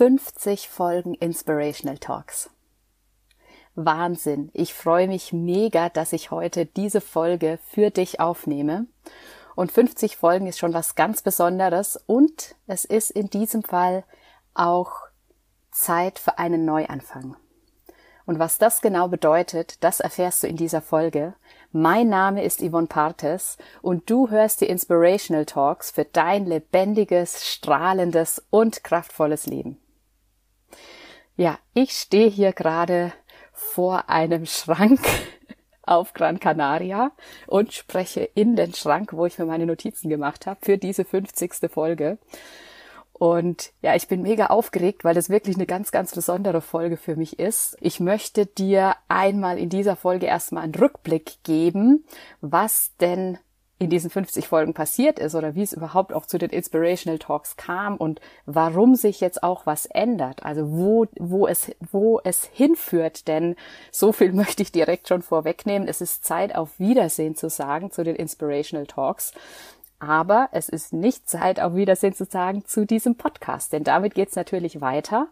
50 0.00 0.70
Folgen 0.70 1.12
Inspirational 1.12 1.98
Talks. 1.98 2.48
Wahnsinn. 3.74 4.48
Ich 4.54 4.72
freue 4.72 5.06
mich 5.06 5.34
mega, 5.34 5.90
dass 5.90 6.14
ich 6.14 6.30
heute 6.30 6.64
diese 6.64 7.02
Folge 7.02 7.58
für 7.68 7.90
dich 7.90 8.18
aufnehme. 8.18 8.86
Und 9.56 9.72
50 9.72 10.16
Folgen 10.16 10.46
ist 10.46 10.58
schon 10.58 10.72
was 10.72 10.94
ganz 10.94 11.20
Besonderes 11.20 12.02
und 12.06 12.54
es 12.66 12.86
ist 12.86 13.10
in 13.10 13.28
diesem 13.28 13.62
Fall 13.62 14.04
auch 14.54 14.90
Zeit 15.70 16.18
für 16.18 16.38
einen 16.38 16.64
Neuanfang. 16.64 17.36
Und 18.24 18.38
was 18.38 18.56
das 18.56 18.80
genau 18.80 19.08
bedeutet, 19.08 19.84
das 19.84 20.00
erfährst 20.00 20.42
du 20.42 20.46
in 20.46 20.56
dieser 20.56 20.80
Folge. 20.80 21.34
Mein 21.72 22.08
Name 22.08 22.42
ist 22.42 22.62
Yvonne 22.62 22.86
Partes 22.86 23.58
und 23.82 24.08
du 24.08 24.30
hörst 24.30 24.62
die 24.62 24.68
Inspirational 24.70 25.44
Talks 25.44 25.90
für 25.90 26.06
dein 26.06 26.46
lebendiges, 26.46 27.46
strahlendes 27.46 28.42
und 28.48 28.82
kraftvolles 28.82 29.44
Leben. 29.44 29.76
Ja, 31.40 31.58
ich 31.72 31.92
stehe 31.92 32.28
hier 32.28 32.52
gerade 32.52 33.14
vor 33.54 34.10
einem 34.10 34.44
Schrank 34.44 35.00
auf 35.82 36.12
Gran 36.12 36.38
Canaria 36.38 37.12
und 37.46 37.72
spreche 37.72 38.20
in 38.34 38.56
den 38.56 38.74
Schrank, 38.74 39.14
wo 39.14 39.24
ich 39.24 39.38
mir 39.38 39.46
meine 39.46 39.64
Notizen 39.64 40.10
gemacht 40.10 40.46
habe 40.46 40.60
für 40.60 40.76
diese 40.76 41.06
50. 41.06 41.70
Folge. 41.72 42.18
Und 43.14 43.72
ja, 43.80 43.96
ich 43.96 44.06
bin 44.06 44.20
mega 44.20 44.48
aufgeregt, 44.48 45.02
weil 45.02 45.14
das 45.14 45.30
wirklich 45.30 45.56
eine 45.56 45.64
ganz, 45.64 45.92
ganz 45.92 46.14
besondere 46.14 46.60
Folge 46.60 46.98
für 46.98 47.16
mich 47.16 47.38
ist. 47.38 47.74
Ich 47.80 48.00
möchte 48.00 48.44
dir 48.44 48.96
einmal 49.08 49.58
in 49.58 49.70
dieser 49.70 49.96
Folge 49.96 50.26
erstmal 50.26 50.64
einen 50.64 50.74
Rückblick 50.74 51.42
geben, 51.42 52.04
was 52.42 52.94
denn 53.00 53.38
in 53.80 53.88
diesen 53.88 54.10
50 54.10 54.46
Folgen 54.46 54.74
passiert 54.74 55.18
ist 55.18 55.34
oder 55.34 55.54
wie 55.54 55.62
es 55.62 55.72
überhaupt 55.72 56.12
auch 56.12 56.26
zu 56.26 56.36
den 56.36 56.50
Inspirational 56.50 57.18
Talks 57.18 57.56
kam 57.56 57.96
und 57.96 58.20
warum 58.44 58.94
sich 58.94 59.20
jetzt 59.20 59.42
auch 59.42 59.64
was 59.64 59.86
ändert. 59.86 60.44
Also 60.44 60.70
wo, 60.70 61.06
wo 61.18 61.46
es, 61.46 61.72
wo 61.90 62.20
es 62.22 62.44
hinführt. 62.44 63.26
Denn 63.26 63.56
so 63.90 64.12
viel 64.12 64.32
möchte 64.34 64.62
ich 64.62 64.70
direkt 64.70 65.08
schon 65.08 65.22
vorwegnehmen. 65.22 65.88
Es 65.88 66.02
ist 66.02 66.26
Zeit 66.26 66.54
auf 66.54 66.78
Wiedersehen 66.78 67.36
zu 67.36 67.48
sagen 67.48 67.90
zu 67.90 68.04
den 68.04 68.16
Inspirational 68.16 68.86
Talks. 68.86 69.32
Aber 69.98 70.50
es 70.52 70.68
ist 70.68 70.92
nicht 70.92 71.26
Zeit, 71.26 71.58
auf 71.58 71.74
Wiedersehen 71.74 72.12
zu 72.14 72.26
sagen 72.26 72.66
zu 72.66 72.84
diesem 72.84 73.16
Podcast, 73.16 73.72
denn 73.72 73.84
damit 73.84 74.14
geht's 74.14 74.36
natürlich 74.36 74.82
weiter. 74.82 75.28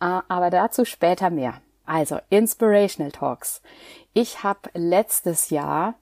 Äh, 0.00 0.20
aber 0.28 0.50
dazu 0.50 0.84
später 0.84 1.30
mehr. 1.30 1.60
Also, 1.84 2.18
Inspirational 2.30 3.10
Talks. 3.10 3.60
Ich 4.12 4.44
habe 4.44 4.70
letztes 4.74 5.50
Jahr 5.50 5.94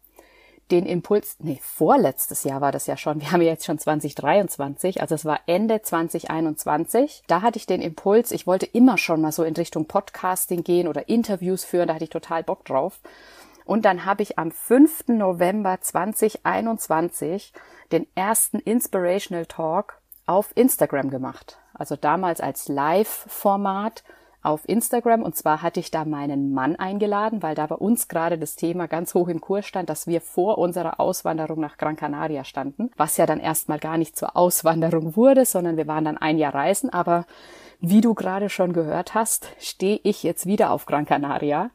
den 0.70 0.86
Impuls, 0.86 1.36
nee, 1.40 1.60
vorletztes 1.62 2.44
Jahr 2.44 2.60
war 2.60 2.72
das 2.72 2.86
ja 2.86 2.96
schon, 2.96 3.20
wir 3.20 3.32
haben 3.32 3.42
ja 3.42 3.48
jetzt 3.48 3.66
schon 3.66 3.78
2023, 3.78 5.00
also 5.00 5.14
es 5.14 5.24
war 5.24 5.40
Ende 5.46 5.82
2021, 5.82 7.22
da 7.26 7.42
hatte 7.42 7.58
ich 7.58 7.66
den 7.66 7.82
Impuls, 7.82 8.30
ich 8.30 8.46
wollte 8.46 8.66
immer 8.66 8.98
schon 8.98 9.20
mal 9.20 9.32
so 9.32 9.44
in 9.44 9.54
Richtung 9.54 9.86
Podcasting 9.86 10.62
gehen 10.62 10.88
oder 10.88 11.08
Interviews 11.08 11.64
führen, 11.64 11.88
da 11.88 11.94
hatte 11.94 12.04
ich 12.04 12.10
total 12.10 12.42
Bock 12.42 12.64
drauf. 12.64 13.00
Und 13.64 13.84
dann 13.84 14.04
habe 14.04 14.22
ich 14.22 14.38
am 14.38 14.50
5. 14.50 15.08
November 15.08 15.80
2021 15.80 17.52
den 17.92 18.06
ersten 18.16 18.58
Inspirational 18.58 19.46
Talk 19.46 20.00
auf 20.26 20.50
Instagram 20.56 21.10
gemacht. 21.10 21.58
Also 21.74 21.94
damals 21.96 22.40
als 22.40 22.68
Live-Format 22.68 24.02
auf 24.42 24.68
Instagram. 24.68 25.22
Und 25.22 25.36
zwar 25.36 25.62
hatte 25.62 25.80
ich 25.80 25.90
da 25.90 26.04
meinen 26.04 26.52
Mann 26.52 26.76
eingeladen, 26.76 27.42
weil 27.42 27.54
da 27.54 27.66
bei 27.66 27.74
uns 27.74 28.08
gerade 28.08 28.38
das 28.38 28.56
Thema 28.56 28.88
ganz 28.88 29.14
hoch 29.14 29.28
im 29.28 29.40
Kurs 29.40 29.66
stand, 29.66 29.90
dass 29.90 30.06
wir 30.06 30.20
vor 30.20 30.58
unserer 30.58 31.00
Auswanderung 31.00 31.60
nach 31.60 31.76
Gran 31.76 31.96
Canaria 31.96 32.44
standen, 32.44 32.90
was 32.96 33.16
ja 33.16 33.26
dann 33.26 33.40
erstmal 33.40 33.78
gar 33.78 33.98
nicht 33.98 34.16
zur 34.16 34.36
Auswanderung 34.36 35.16
wurde, 35.16 35.44
sondern 35.44 35.76
wir 35.76 35.86
waren 35.86 36.04
dann 36.04 36.18
ein 36.18 36.38
Jahr 36.38 36.54
reisen. 36.54 36.90
Aber 36.90 37.26
wie 37.80 38.00
du 38.00 38.14
gerade 38.14 38.48
schon 38.48 38.72
gehört 38.72 39.14
hast, 39.14 39.48
stehe 39.58 40.00
ich 40.02 40.22
jetzt 40.22 40.46
wieder 40.46 40.70
auf 40.70 40.86
Gran 40.86 41.06
Canaria 41.06 41.70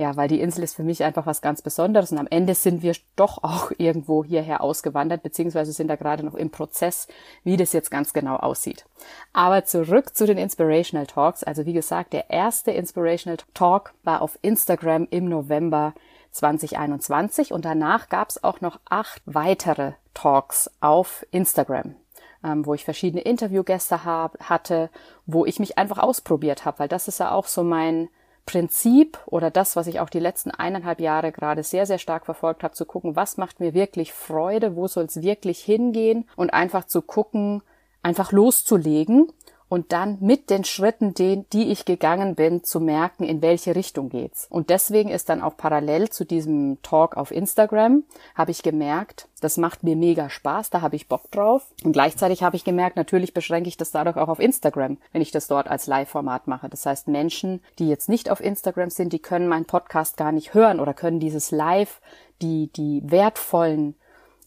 ja, 0.00 0.16
weil 0.16 0.28
die 0.28 0.40
Insel 0.40 0.64
ist 0.64 0.76
für 0.76 0.82
mich 0.82 1.04
einfach 1.04 1.26
was 1.26 1.42
ganz 1.42 1.60
Besonderes 1.60 2.10
und 2.10 2.16
am 2.16 2.26
Ende 2.26 2.54
sind 2.54 2.82
wir 2.82 2.96
doch 3.16 3.44
auch 3.44 3.70
irgendwo 3.78 4.24
hierher 4.24 4.62
ausgewandert, 4.62 5.22
beziehungsweise 5.22 5.72
sind 5.72 5.88
da 5.88 5.96
gerade 5.96 6.24
noch 6.24 6.34
im 6.34 6.48
Prozess, 6.48 7.06
wie 7.44 7.58
das 7.58 7.74
jetzt 7.74 7.90
ganz 7.90 8.14
genau 8.14 8.36
aussieht. 8.36 8.86
Aber 9.34 9.66
zurück 9.66 10.16
zu 10.16 10.26
den 10.26 10.38
Inspirational 10.38 11.06
Talks. 11.06 11.44
Also 11.44 11.66
wie 11.66 11.74
gesagt, 11.74 12.14
der 12.14 12.30
erste 12.30 12.70
Inspirational 12.70 13.36
Talk 13.52 13.92
war 14.02 14.22
auf 14.22 14.38
Instagram 14.40 15.06
im 15.10 15.28
November 15.28 15.92
2021 16.30 17.52
und 17.52 17.66
danach 17.66 18.08
gab 18.08 18.30
es 18.30 18.42
auch 18.42 18.62
noch 18.62 18.80
acht 18.88 19.20
weitere 19.26 19.92
Talks 20.14 20.70
auf 20.80 21.26
Instagram. 21.30 21.94
Ähm, 22.42 22.64
wo 22.64 22.72
ich 22.72 22.84
verschiedene 22.84 23.22
Interviewgäste 23.22 24.04
hab, 24.04 24.40
hatte, 24.40 24.88
wo 25.26 25.44
ich 25.44 25.60
mich 25.60 25.76
einfach 25.76 25.98
ausprobiert 25.98 26.64
habe, 26.64 26.78
weil 26.78 26.88
das 26.88 27.06
ist 27.06 27.20
ja 27.20 27.32
auch 27.32 27.46
so 27.46 27.62
mein 27.62 28.08
Prinzip 28.46 29.18
oder 29.26 29.50
das, 29.50 29.76
was 29.76 29.86
ich 29.86 30.00
auch 30.00 30.08
die 30.08 30.18
letzten 30.18 30.50
eineinhalb 30.50 31.00
Jahre 31.00 31.32
gerade 31.32 31.62
sehr, 31.62 31.86
sehr 31.86 31.98
stark 31.98 32.24
verfolgt 32.24 32.62
habe, 32.62 32.74
zu 32.74 32.86
gucken, 32.86 33.14
was 33.14 33.36
macht 33.36 33.60
mir 33.60 33.74
wirklich 33.74 34.12
Freude, 34.12 34.74
wo 34.74 34.88
soll 34.88 35.04
es 35.04 35.22
wirklich 35.22 35.60
hingehen 35.60 36.28
und 36.34 36.52
einfach 36.52 36.84
zu 36.84 37.02
gucken, 37.02 37.62
einfach 38.02 38.32
loszulegen 38.32 39.30
und 39.70 39.92
dann 39.92 40.18
mit 40.20 40.50
den 40.50 40.64
Schritten, 40.64 41.14
die, 41.14 41.44
die 41.52 41.70
ich 41.70 41.84
gegangen 41.84 42.34
bin, 42.34 42.64
zu 42.64 42.80
merken, 42.80 43.22
in 43.22 43.40
welche 43.40 43.76
Richtung 43.76 44.08
geht's. 44.10 44.48
Und 44.50 44.68
deswegen 44.68 45.10
ist 45.10 45.28
dann 45.28 45.40
auch 45.40 45.56
parallel 45.56 46.10
zu 46.10 46.24
diesem 46.24 46.82
Talk 46.82 47.16
auf 47.16 47.30
Instagram, 47.30 48.02
habe 48.34 48.50
ich 48.50 48.64
gemerkt, 48.64 49.28
das 49.40 49.56
macht 49.56 49.84
mir 49.84 49.94
mega 49.94 50.28
Spaß, 50.28 50.70
da 50.70 50.82
habe 50.82 50.96
ich 50.96 51.08
Bock 51.08 51.30
drauf. 51.30 51.72
Und 51.84 51.92
gleichzeitig 51.92 52.42
habe 52.42 52.56
ich 52.56 52.64
gemerkt, 52.64 52.96
natürlich 52.96 53.32
beschränke 53.32 53.68
ich 53.68 53.76
das 53.76 53.92
dadurch 53.92 54.16
auch 54.16 54.28
auf 54.28 54.40
Instagram, 54.40 54.98
wenn 55.12 55.22
ich 55.22 55.30
das 55.30 55.46
dort 55.46 55.68
als 55.68 55.86
Live-Format 55.86 56.48
mache. 56.48 56.68
Das 56.68 56.84
heißt, 56.84 57.06
Menschen, 57.06 57.62
die 57.78 57.88
jetzt 57.88 58.08
nicht 58.08 58.28
auf 58.28 58.40
Instagram 58.40 58.90
sind, 58.90 59.12
die 59.12 59.20
können 59.20 59.46
meinen 59.46 59.66
Podcast 59.66 60.16
gar 60.16 60.32
nicht 60.32 60.52
hören 60.52 60.80
oder 60.80 60.94
können 60.94 61.20
dieses 61.20 61.52
Live, 61.52 62.00
die, 62.42 62.72
die 62.72 63.02
wertvollen 63.04 63.94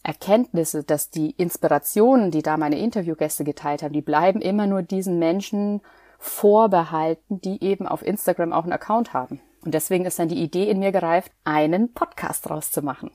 Erkenntnisse, 0.04 0.84
dass 0.84 1.10
die 1.10 1.30
Inspirationen, 1.30 2.30
die 2.30 2.42
da 2.42 2.56
meine 2.56 2.78
Interviewgäste 2.78 3.42
geteilt 3.42 3.82
haben, 3.82 3.94
die 3.94 4.02
bleiben 4.02 4.40
immer 4.40 4.66
nur 4.66 4.82
diesen 4.82 5.18
Menschen 5.18 5.80
vorbehalten, 6.18 7.40
die 7.40 7.62
eben 7.64 7.88
auf 7.88 8.02
Instagram 8.04 8.52
auch 8.52 8.64
einen 8.64 8.72
Account 8.72 9.14
haben. 9.14 9.40
Und 9.64 9.72
deswegen 9.72 10.04
ist 10.04 10.18
dann 10.18 10.28
die 10.28 10.42
Idee 10.42 10.68
in 10.68 10.78
mir 10.78 10.92
gereift, 10.92 11.32
einen 11.44 11.94
Podcast 11.94 12.48
draus 12.48 12.70
zu 12.70 12.82
machen. 12.82 13.10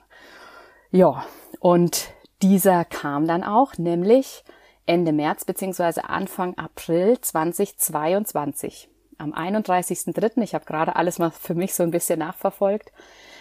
Ja, 0.90 1.24
und 1.60 2.08
dieser 2.42 2.84
kam 2.84 3.26
dann 3.26 3.44
auch, 3.44 3.78
nämlich 3.78 4.42
Ende 4.84 5.12
März 5.12 5.44
beziehungsweise 5.44 6.08
Anfang 6.08 6.58
April 6.58 7.20
2022. 7.20 8.88
Am 9.18 9.32
31.3., 9.32 10.42
ich 10.42 10.54
habe 10.54 10.64
gerade 10.64 10.96
alles 10.96 11.20
mal 11.20 11.30
für 11.30 11.54
mich 11.54 11.74
so 11.74 11.84
ein 11.84 11.92
bisschen 11.92 12.18
nachverfolgt, 12.18 12.90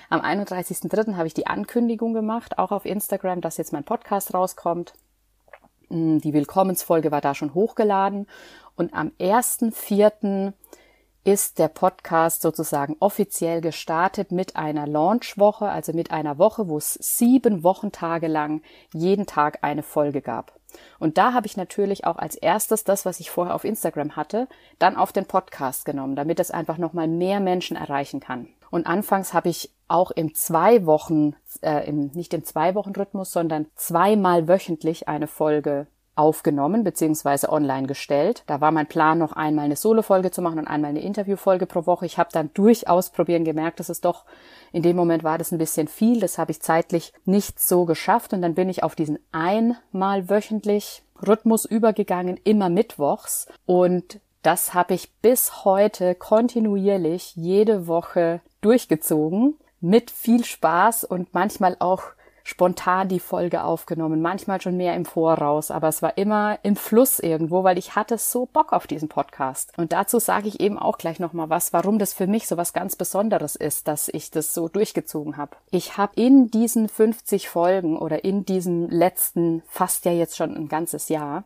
am 0.09 0.21
31.03. 0.21 1.15
habe 1.15 1.27
ich 1.27 1.35
die 1.35 1.47
Ankündigung 1.47 2.13
gemacht, 2.13 2.57
auch 2.57 2.71
auf 2.71 2.85
Instagram, 2.85 3.41
dass 3.41 3.57
jetzt 3.57 3.73
mein 3.73 3.83
Podcast 3.83 4.33
rauskommt. 4.33 4.93
Mm, 5.89 6.17
die 6.17 6.33
Willkommensfolge 6.33 7.11
war 7.11 7.21
da 7.21 7.35
schon 7.35 7.53
hochgeladen. 7.53 8.27
Und 8.75 8.93
am 8.93 9.11
1.04. 9.19 10.53
ist 11.23 11.59
der 11.59 11.67
Podcast 11.67 12.41
sozusagen 12.41 12.95
offiziell 12.99 13.61
gestartet 13.61 14.31
mit 14.31 14.55
einer 14.55 14.87
Launchwoche, 14.87 15.69
also 15.69 15.93
mit 15.93 16.09
einer 16.09 16.39
Woche, 16.39 16.67
wo 16.67 16.77
es 16.77 16.95
sieben 16.95 17.63
Wochentage 17.63 18.27
lang 18.27 18.63
jeden 18.93 19.27
Tag 19.27 19.59
eine 19.61 19.83
Folge 19.83 20.21
gab. 20.21 20.59
Und 20.97 21.19
da 21.19 21.33
habe 21.33 21.45
ich 21.45 21.57
natürlich 21.57 22.05
auch 22.05 22.17
als 22.17 22.35
erstes 22.35 22.83
das, 22.83 23.05
was 23.05 23.19
ich 23.19 23.29
vorher 23.29 23.53
auf 23.53 23.63
Instagram 23.63 24.15
hatte, 24.15 24.47
dann 24.79 24.95
auf 24.95 25.11
den 25.11 25.25
Podcast 25.25 25.85
genommen, 25.85 26.15
damit 26.15 26.39
es 26.39 26.51
einfach 26.51 26.77
nochmal 26.77 27.07
mehr 27.07 27.39
Menschen 27.39 27.75
erreichen 27.75 28.19
kann. 28.19 28.47
Und 28.72 28.88
anfangs 28.88 29.34
habe 29.34 29.50
ich 29.50 29.74
auch 29.88 30.12
im 30.12 30.35
zwei 30.35 30.85
Wochen, 30.85 31.35
äh, 31.62 31.88
im, 31.88 32.12
nicht 32.13 32.34
im 32.34 32.44
zwei 32.44 32.75
Wochen 32.75 32.91
Rhythmus, 32.91 33.31
sondern 33.31 33.68
zweimal 33.75 34.47
wöchentlich 34.47 35.07
eine 35.07 35.28
Folge 35.28 35.88
aufgenommen 36.19 36.84
beziehungsweise 36.84 37.50
online 37.50 37.88
gestellt. 37.88 38.44
Da 38.46 38.59
war 38.59 38.72
mein 38.72 38.88
Plan, 38.88 39.18
noch 39.18 39.31
einmal 39.31 39.66
eine 39.66 39.77
Solo-Folge 39.77 40.31
zu 40.31 40.42
machen 40.42 40.60
und 40.60 40.68
einmal 40.68 40.89
eine 40.89 41.01
Interview-Folge 41.01 41.66
pro 41.66 41.86
Woche. 41.86 42.06
Ich 42.06 42.18
habe 42.18 42.30
dann 42.33 42.51
durchaus 42.54 43.10
probieren 43.12 43.45
gemerkt, 43.45 43.80
dass 43.80 43.88
es 43.88 44.01
doch 44.01 44.25
in 44.74 44.83
dem 44.83 44.98
Moment 44.98 45.24
war 45.24 45.38
das 45.38 45.54
ein 45.54 45.57
bisschen 45.57 45.88
viel. 45.88 46.19
Das 46.19 46.38
habe 46.38 46.51
ich 46.51 46.62
zeitlich 46.62 47.13
nicht 47.24 47.60
so 47.62 47.86
geschafft 47.86 48.33
und 48.33 48.42
dann 48.42 48.54
bin 48.54 48.68
ich 48.68 48.83
auf 48.83 48.95
diesen 48.95 49.18
einmal 49.31 50.30
wöchentlich 50.30 51.04
Rhythmus 51.25 51.63
übergegangen, 51.63 52.38
immer 52.44 52.69
mittwochs 52.69 53.48
und 53.65 54.19
das 54.41 54.74
habe 54.74 54.94
ich 54.94 55.12
bis 55.21 55.65
heute 55.65 56.15
kontinuierlich 56.15 57.36
jede 57.36 57.88
Woche 57.88 58.41
durchgezogen 58.62 59.56
mit 59.81 60.12
viel 60.12 60.44
Spaß 60.44 61.03
und 61.03 61.33
manchmal 61.33 61.75
auch 61.80 62.03
spontan 62.50 63.07
die 63.07 63.19
Folge 63.19 63.63
aufgenommen, 63.63 64.21
manchmal 64.21 64.59
schon 64.59 64.75
mehr 64.75 64.95
im 64.95 65.06
Voraus, 65.06 65.69
aber 65.69 65.88
es 65.88 66.01
war 66.01 66.18
immer 66.18 66.57
im 66.63 66.75
Fluss 66.75 67.19
irgendwo, 67.19 67.63
weil 67.63 67.77
ich 67.77 67.95
hatte 67.95 68.18
so 68.18 68.47
Bock 68.47 68.74
auf 68.74 68.88
diesen 68.88 69.07
Podcast. 69.07 69.71
Und 69.77 69.94
dazu 69.94 70.18
sage 70.18 70.47
ich 70.47 70.59
eben 70.59 70.80
auch 70.80 70.97
gleich 70.97 71.19
nochmal 71.19 71.50
was, 71.50 71.74
warum 71.74 72.00
das 72.00 72.13
für 72.13 72.25
mich 72.25 72.47
so 72.47 72.57
was 72.57 72.74
ganz 72.74 72.95
Besonderes 72.95 73.56
ist, 73.56 73.88
dass 73.88 74.07
ich 74.07 74.31
das 74.31 74.53
so 74.56 74.68
durchgezogen 74.68 75.38
habe. 75.38 75.57
Ich 75.69 75.97
habe 75.97 76.13
in 76.15 76.50
diesen 76.50 76.89
50 76.89 77.47
Folgen 77.50 77.97
oder 77.97 78.24
in 78.24 78.45
diesem 78.45 78.89
letzten, 78.89 79.62
fast 79.68 80.06
ja 80.06 80.12
jetzt 80.12 80.36
schon 80.36 80.56
ein 80.56 80.69
ganzes 80.69 81.09
Jahr, 81.09 81.44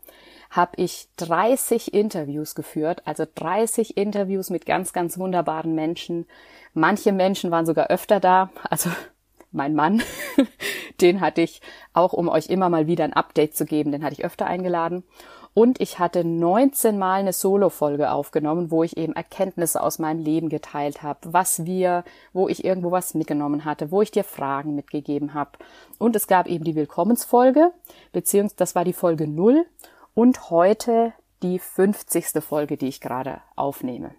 habe 0.56 0.74
ich 0.76 1.08
30 1.18 1.94
Interviews 1.94 2.54
geführt, 2.54 3.02
also 3.06 3.26
30 3.34 3.98
Interviews 3.98 4.52
mit 4.52 4.68
ganz, 4.68 4.94
ganz 4.94 5.18
wunderbaren 5.18 5.74
Menschen. 5.74 6.28
Manche 6.76 7.12
Menschen 7.12 7.50
waren 7.50 7.66
sogar 7.66 7.88
öfter 7.88 8.20
da, 8.20 8.52
also 8.70 8.92
mein 9.52 9.74
Mann, 9.74 10.04
den 11.02 11.22
hatte 11.22 11.42
ich 11.42 11.62
auch, 11.94 12.14
um 12.14 12.30
euch 12.30 12.48
immer 12.48 12.70
mal 12.70 12.86
wieder 12.86 13.04
ein 13.04 13.14
Update 13.14 13.56
zu 13.56 13.66
geben, 13.66 13.92
den 13.92 14.04
hatte 14.04 14.14
ich 14.14 14.26
öfter 14.26 14.46
eingeladen. 14.46 15.04
Und 15.56 15.80
ich 15.80 16.00
hatte 16.00 16.24
19 16.24 16.98
Mal 16.98 17.20
eine 17.20 17.34
Solo-Folge 17.34 18.10
aufgenommen, 18.10 18.72
wo 18.72 18.84
ich 18.84 18.98
eben 18.98 19.14
Erkenntnisse 19.14 19.84
aus 19.84 20.00
meinem 20.00 20.20
Leben 20.20 20.50
geteilt 20.50 21.04
habe, 21.04 21.20
was 21.26 21.66
wir, 21.66 22.04
wo 22.32 22.48
ich 22.48 22.66
irgendwo 22.66 22.90
was 22.90 23.14
mitgenommen 23.14 23.64
hatte, 23.64 23.92
wo 23.92 24.02
ich 24.02 24.10
dir 24.10 24.24
Fragen 24.24 24.74
mitgegeben 24.74 25.36
habe. 25.36 25.52
Und 26.00 26.16
es 26.16 26.26
gab 26.26 26.48
eben 26.48 26.64
die 26.64 26.74
Willkommensfolge, 26.74 27.72
beziehungsweise 28.14 28.58
das 28.58 28.74
war 28.74 28.84
die 28.84 28.94
Folge 28.94 29.28
0 29.28 29.64
und 30.14 30.50
heute 30.50 31.14
die 31.42 31.60
50. 31.60 32.44
Folge, 32.44 32.78
die 32.78 32.88
ich 32.88 33.02
gerade 33.02 33.42
aufnehme. 33.56 34.16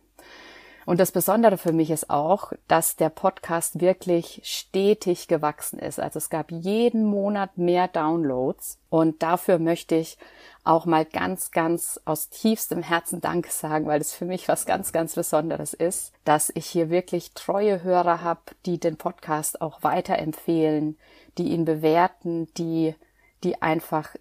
Und 0.86 1.00
das 1.00 1.12
Besondere 1.12 1.56
für 1.56 1.72
mich 1.72 1.90
ist 1.90 2.10
auch, 2.10 2.52
dass 2.68 2.96
der 2.96 3.08
Podcast 3.08 3.80
wirklich 3.80 4.40
stetig 4.44 5.28
gewachsen 5.28 5.78
ist. 5.78 5.98
Also 5.98 6.18
es 6.18 6.28
gab 6.28 6.50
jeden 6.50 7.04
Monat 7.06 7.56
mehr 7.56 7.88
Downloads 7.88 8.78
und 8.90 9.22
dafür 9.22 9.58
möchte 9.58 9.94
ich 9.94 10.18
auch 10.62 10.84
mal 10.84 11.06
ganz, 11.06 11.52
ganz 11.52 12.00
aus 12.04 12.28
tiefstem 12.28 12.82
Herzen 12.82 13.22
Danke 13.22 13.50
sagen, 13.50 13.86
weil 13.86 14.00
es 14.00 14.12
für 14.12 14.26
mich 14.26 14.46
was 14.48 14.66
ganz, 14.66 14.92
ganz 14.92 15.14
Besonderes 15.14 15.72
ist, 15.72 16.12
dass 16.24 16.52
ich 16.54 16.66
hier 16.66 16.90
wirklich 16.90 17.32
treue 17.32 17.82
Hörer 17.82 18.22
habe, 18.22 18.40
die 18.66 18.78
den 18.78 18.96
Podcast 18.96 19.62
auch 19.62 19.82
weiterempfehlen, 19.82 20.98
die 21.38 21.48
ihn 21.48 21.64
bewerten, 21.64 22.52
die, 22.54 22.94
die 23.42 23.62
einfach 23.62 24.16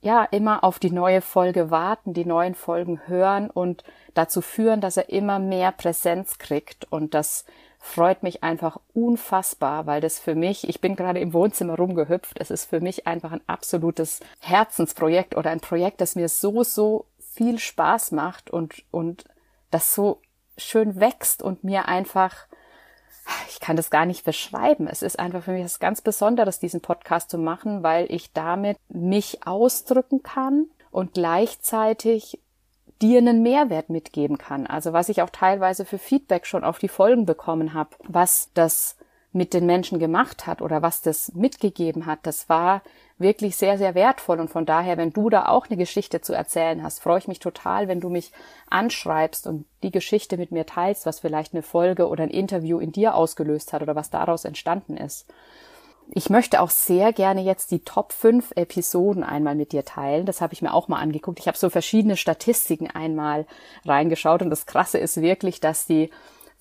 ja 0.00 0.24
immer 0.24 0.62
auf 0.64 0.78
die 0.78 0.90
neue 0.90 1.20
Folge 1.20 1.70
warten, 1.70 2.14
die 2.14 2.24
neuen 2.24 2.54
Folgen 2.54 3.06
hören 3.06 3.50
und 3.50 3.84
dazu 4.14 4.40
führen, 4.40 4.80
dass 4.80 4.96
er 4.96 5.08
immer 5.08 5.38
mehr 5.38 5.72
Präsenz 5.72 6.38
kriegt. 6.38 6.90
Und 6.90 7.14
das 7.14 7.44
freut 7.78 8.22
mich 8.22 8.42
einfach 8.42 8.78
unfassbar, 8.94 9.86
weil 9.86 10.00
das 10.00 10.18
für 10.18 10.34
mich, 10.34 10.68
ich 10.68 10.80
bin 10.80 10.96
gerade 10.96 11.20
im 11.20 11.32
Wohnzimmer 11.32 11.76
rumgehüpft, 11.76 12.38
es 12.40 12.50
ist 12.50 12.66
für 12.66 12.80
mich 12.80 13.06
einfach 13.06 13.32
ein 13.32 13.40
absolutes 13.46 14.20
Herzensprojekt 14.40 15.36
oder 15.36 15.50
ein 15.50 15.60
Projekt, 15.60 16.00
das 16.00 16.16
mir 16.16 16.28
so, 16.28 16.62
so 16.62 17.06
viel 17.18 17.58
Spaß 17.58 18.12
macht 18.12 18.50
und, 18.50 18.84
und 18.90 19.24
das 19.70 19.94
so 19.94 20.20
schön 20.56 21.00
wächst 21.00 21.42
und 21.42 21.64
mir 21.64 21.86
einfach 21.86 22.46
ich 23.48 23.60
kann 23.60 23.76
das 23.76 23.90
gar 23.90 24.06
nicht 24.06 24.24
beschreiben. 24.24 24.86
Es 24.86 25.02
ist 25.02 25.18
einfach 25.18 25.42
für 25.42 25.52
mich 25.52 25.64
was 25.64 25.78
ganz 25.78 26.00
Besonderes, 26.00 26.58
diesen 26.58 26.80
Podcast 26.80 27.30
zu 27.30 27.38
machen, 27.38 27.82
weil 27.82 28.06
ich 28.10 28.32
damit 28.32 28.78
mich 28.88 29.46
ausdrücken 29.46 30.22
kann 30.22 30.66
und 30.90 31.14
gleichzeitig 31.14 32.40
dir 33.02 33.18
einen 33.18 33.42
Mehrwert 33.42 33.90
mitgeben 33.90 34.38
kann. 34.38 34.66
Also 34.66 34.92
was 34.92 35.08
ich 35.08 35.22
auch 35.22 35.30
teilweise 35.30 35.84
für 35.84 35.98
Feedback 35.98 36.46
schon 36.46 36.64
auf 36.64 36.78
die 36.78 36.88
Folgen 36.88 37.26
bekommen 37.26 37.74
habe, 37.74 37.90
was 38.04 38.50
das 38.54 38.96
mit 39.32 39.52
den 39.52 39.66
Menschen 39.66 39.98
gemacht 39.98 40.46
hat 40.46 40.62
oder 40.62 40.80
was 40.80 41.02
das 41.02 41.34
mitgegeben 41.34 42.06
hat, 42.06 42.20
das 42.22 42.48
war 42.48 42.82
wirklich 43.18 43.56
sehr, 43.56 43.78
sehr 43.78 43.94
wertvoll. 43.94 44.40
Und 44.40 44.48
von 44.48 44.66
daher, 44.66 44.96
wenn 44.96 45.12
du 45.12 45.30
da 45.30 45.46
auch 45.46 45.66
eine 45.66 45.76
Geschichte 45.76 46.20
zu 46.20 46.32
erzählen 46.32 46.82
hast, 46.82 47.00
freue 47.00 47.18
ich 47.18 47.28
mich 47.28 47.38
total, 47.38 47.88
wenn 47.88 48.00
du 48.00 48.10
mich 48.10 48.32
anschreibst 48.68 49.46
und 49.46 49.64
die 49.82 49.90
Geschichte 49.90 50.36
mit 50.36 50.52
mir 50.52 50.66
teilst, 50.66 51.06
was 51.06 51.20
vielleicht 51.20 51.54
eine 51.54 51.62
Folge 51.62 52.08
oder 52.08 52.24
ein 52.24 52.30
Interview 52.30 52.78
in 52.78 52.92
dir 52.92 53.14
ausgelöst 53.14 53.72
hat 53.72 53.82
oder 53.82 53.96
was 53.96 54.10
daraus 54.10 54.44
entstanden 54.44 54.96
ist. 54.96 55.26
Ich 56.10 56.30
möchte 56.30 56.60
auch 56.60 56.70
sehr 56.70 57.12
gerne 57.12 57.42
jetzt 57.42 57.72
die 57.72 57.80
Top 57.80 58.12
5 58.12 58.52
Episoden 58.54 59.24
einmal 59.24 59.56
mit 59.56 59.72
dir 59.72 59.84
teilen. 59.84 60.24
Das 60.24 60.40
habe 60.40 60.52
ich 60.52 60.62
mir 60.62 60.72
auch 60.72 60.86
mal 60.86 61.00
angeguckt. 61.00 61.40
Ich 61.40 61.48
habe 61.48 61.58
so 61.58 61.68
verschiedene 61.68 62.16
Statistiken 62.16 62.88
einmal 62.88 63.44
reingeschaut 63.84 64.42
und 64.42 64.50
das 64.50 64.66
Krasse 64.66 64.98
ist 64.98 65.20
wirklich, 65.20 65.58
dass 65.58 65.86
die 65.86 66.10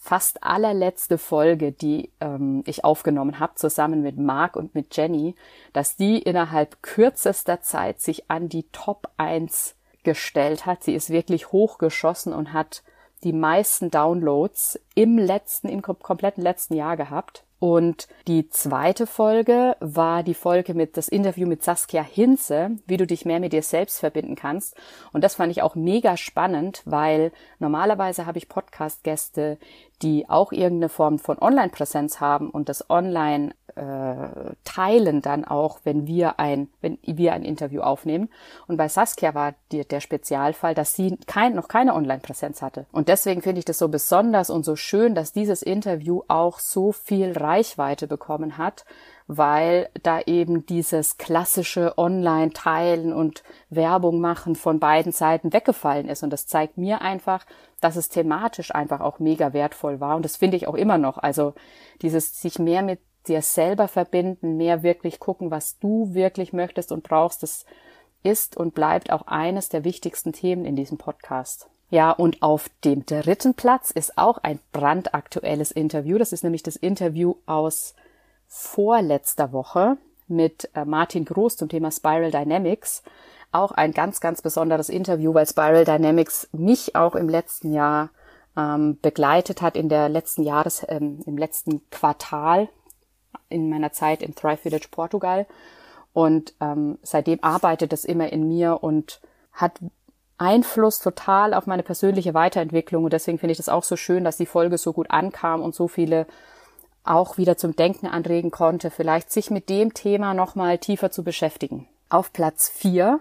fast 0.06 0.44
allerletzte 0.44 1.18
Folge, 1.18 1.72
die 1.72 2.12
ähm, 2.22 2.64
ich 2.68 2.84
aufgenommen 2.84 3.40
habe, 3.40 3.56
zusammen 3.56 4.04
mit 4.04 4.20
Mark 4.20 4.56
und 4.56 4.76
mit 4.76 4.96
Jenny, 4.96 5.34
dass 5.74 5.96
die 5.96 6.20
innerhalb 6.20 6.84
kürzester 6.84 7.62
Zeit 7.62 8.02
sich 8.02 8.30
an 8.30 8.48
die 8.48 8.70
Top 8.72 9.10
1 9.18 9.76
gestellt 10.04 10.68
hat. 10.68 10.84
Sie 10.84 10.94
ist 10.94 11.10
wirklich 11.10 11.52
hochgeschossen 11.52 12.34
und 12.34 12.54
hat 12.54 12.84
die 13.24 13.34
meisten 13.34 13.90
Downloads 13.90 14.80
im 14.94 15.18
letzten, 15.18 15.68
im 15.68 15.82
kompletten 15.82 16.44
letzten 16.44 16.76
Jahr 16.76 16.98
gehabt. 16.98 17.44
Und 17.58 18.08
die 18.28 18.50
zweite 18.50 19.08
Folge 19.08 19.78
war 19.80 20.24
die 20.24 20.34
Folge 20.34 20.74
mit 20.74 20.98
das 20.98 21.08
Interview 21.08 21.48
mit 21.48 21.64
Saskia 21.64 22.04
Hinze, 22.04 22.78
wie 22.86 22.98
du 22.98 23.08
dich 23.08 23.26
mehr 23.26 23.40
mit 23.40 23.54
dir 23.54 23.64
selbst 23.64 24.00
verbinden 24.00 24.36
kannst. 24.36 24.76
Und 25.14 25.24
das 25.24 25.36
fand 25.36 25.52
ich 25.52 25.62
auch 25.62 25.74
mega 25.74 26.18
spannend, 26.18 26.82
weil 26.86 27.32
normalerweise 27.60 28.26
habe 28.26 28.38
ich 28.38 28.50
Podcast-Gäste, 28.50 29.58
die 30.02 30.30
auch 30.30 30.52
irgendeine 30.52 30.90
Form 30.90 31.18
von 31.18 31.40
Online-Präsenz 31.40 32.20
haben 32.20 32.50
und 32.50 32.68
das 32.68 32.90
Online 32.90 33.56
äh, 33.76 34.54
teilen 34.64 35.22
dann 35.22 35.46
auch, 35.46 35.80
wenn 35.84 36.08
wir 36.08 36.40
ein, 36.40 36.70
wenn 36.82 36.98
wir 37.04 37.34
ein 37.34 37.44
Interview 37.44 37.82
aufnehmen. 37.82 38.30
Und 38.68 38.78
bei 38.78 38.88
Saskia 38.88 39.34
war 39.34 39.54
die, 39.72 39.86
der 39.86 40.00
Spezialfall, 40.00 40.74
dass 40.74 40.96
sie 40.96 41.18
kein, 41.28 41.56
noch 41.56 41.68
keine 41.68 41.94
Online-Präsenz 41.94 42.62
hatte. 42.62 42.86
Und 42.92 43.10
deswegen 43.10 43.42
finde 43.42 43.60
ich 43.60 43.66
das 43.66 43.78
so 43.78 43.90
besonders 43.90 44.50
und 44.50 44.64
so 44.64 44.76
schön, 44.76 45.14
dass 45.14 45.34
dieses 45.34 45.62
Interview 45.62 46.22
auch 46.28 46.60
so 46.60 46.92
viel 46.92 47.34
Reichweite 47.34 48.08
bekommen 48.08 48.58
hat, 48.58 48.86
weil 49.28 49.90
da 50.04 50.22
eben 50.22 50.66
dieses 50.66 51.18
klassische 51.18 51.98
Online-Teilen 51.98 53.12
und 53.12 53.44
Werbung 53.70 54.22
machen 54.22 54.56
von 54.56 54.80
beiden 54.80 55.12
Seiten 55.12 55.52
weggefallen 55.52 56.08
ist. 56.08 56.24
Und 56.24 56.32
das 56.32 56.48
zeigt 56.48 56.78
mir 56.78 57.02
einfach, 57.02 57.46
dass 57.82 57.96
es 57.96 58.10
thematisch 58.10 58.74
einfach 58.74 59.02
auch 59.02 59.20
mega 59.20 59.52
wertvoll 59.52 60.00
war. 60.00 60.16
Und 60.16 60.24
das 60.24 60.38
finde 60.38 60.58
ich 60.58 60.68
auch 60.68 60.76
immer 60.76 60.98
noch. 60.98 61.18
Also 61.18 61.54
dieses 62.02 62.42
sich 62.42 62.60
mehr 62.60 62.82
mit 62.82 63.00
dir 63.28 63.42
selber 63.42 63.88
verbinden, 63.88 64.58
mehr 64.58 64.84
wirklich 64.84 65.20
gucken, 65.20 65.52
was 65.52 65.80
du 65.80 66.14
wirklich 66.14 66.54
möchtest 66.54 66.92
und 66.92 67.04
brauchst, 67.04 67.44
das 67.44 67.66
ist 68.24 68.58
und 68.58 68.74
bleibt 68.74 69.12
auch 69.12 69.28
eines 69.28 69.70
der 69.70 69.84
wichtigsten 69.84 70.34
Themen 70.34 70.66
in 70.66 70.76
diesem 70.76 70.98
Podcast. 70.98 71.68
Ja, 71.90 72.12
und 72.12 72.42
auf 72.42 72.70
dem 72.84 73.06
dritten 73.06 73.54
Platz 73.54 73.92
ist 73.92 74.18
auch 74.18 74.40
ein 74.40 74.60
brandaktuelles 74.72 75.72
Interview. 75.72 76.18
Das 76.18 76.34
ist 76.34 76.44
nämlich 76.44 76.64
das 76.64 76.76
Interview 76.76 77.36
aus 77.46 77.94
vorletzter 78.48 79.52
Woche 79.52 79.98
mit 80.28 80.70
äh, 80.74 80.86
Martin 80.86 81.26
Groß 81.26 81.58
zum 81.58 81.70
Thema 81.70 81.92
Spiral 81.92 82.32
Dynamics. 82.32 83.04
Auch 83.52 83.72
ein 83.72 83.94
ganz, 83.94 84.20
ganz 84.20 84.42
besonderes 84.42 84.90
Interview, 84.90 85.34
weil 85.34 85.48
Spiral 85.48 85.86
Dynamics 85.86 86.50
mich 86.52 86.96
auch 86.96 87.16
im 87.16 87.30
letzten 87.30 87.72
Jahr 87.72 88.10
ähm, 88.58 88.98
begleitet 89.02 89.62
hat, 89.62 89.78
in 89.78 89.88
der 89.88 90.10
letzten 90.10 90.44
Jahres, 90.44 90.86
ähm, 90.90 91.20
im 91.26 91.38
letzten 91.38 91.88
Quartal 91.92 92.70
in 93.50 93.70
meiner 93.70 93.92
Zeit 93.92 94.22
im 94.22 94.36
Thrive 94.36 94.58
Village 94.58 94.88
Portugal. 94.92 95.46
Und 96.14 96.54
ähm, 96.62 96.98
seitdem 97.04 97.40
arbeitet 97.42 97.92
es 97.94 98.06
immer 98.06 98.32
in 98.32 98.48
mir 98.48 98.84
und 98.84 99.20
hat 99.52 99.80
Einfluss 100.38 101.00
total 101.00 101.54
auf 101.54 101.68
meine 101.68 101.84
persönliche 101.84 102.34
Weiterentwicklung. 102.34 103.04
Und 103.04 103.14
deswegen 103.14 103.38
finde 103.38 103.52
ich 103.52 103.58
das 103.58 103.70
auch 103.70 103.84
so 103.84 103.96
schön, 103.96 104.24
dass 104.24 104.38
die 104.38 104.46
Folge 104.46 104.78
so 104.78 104.94
gut 104.94 105.12
ankam 105.12 105.62
und 105.62 105.76
so 105.76 105.88
viele 105.88 106.28
auch 107.04 107.38
wieder 107.38 107.58
zum 107.58 107.76
Denken 107.76 108.08
anregen 108.08 108.52
konnte, 108.52 108.90
vielleicht 108.90 109.32
sich 109.32 109.52
mit 109.52 109.70
dem 109.70 109.94
Thema 109.94 110.34
nochmal 110.34 110.80
tiefer 110.80 111.12
zu 111.12 111.24
beschäftigen. 111.24 111.88
Auf 112.10 112.34
Platz 112.34 112.68
vier 112.70 113.20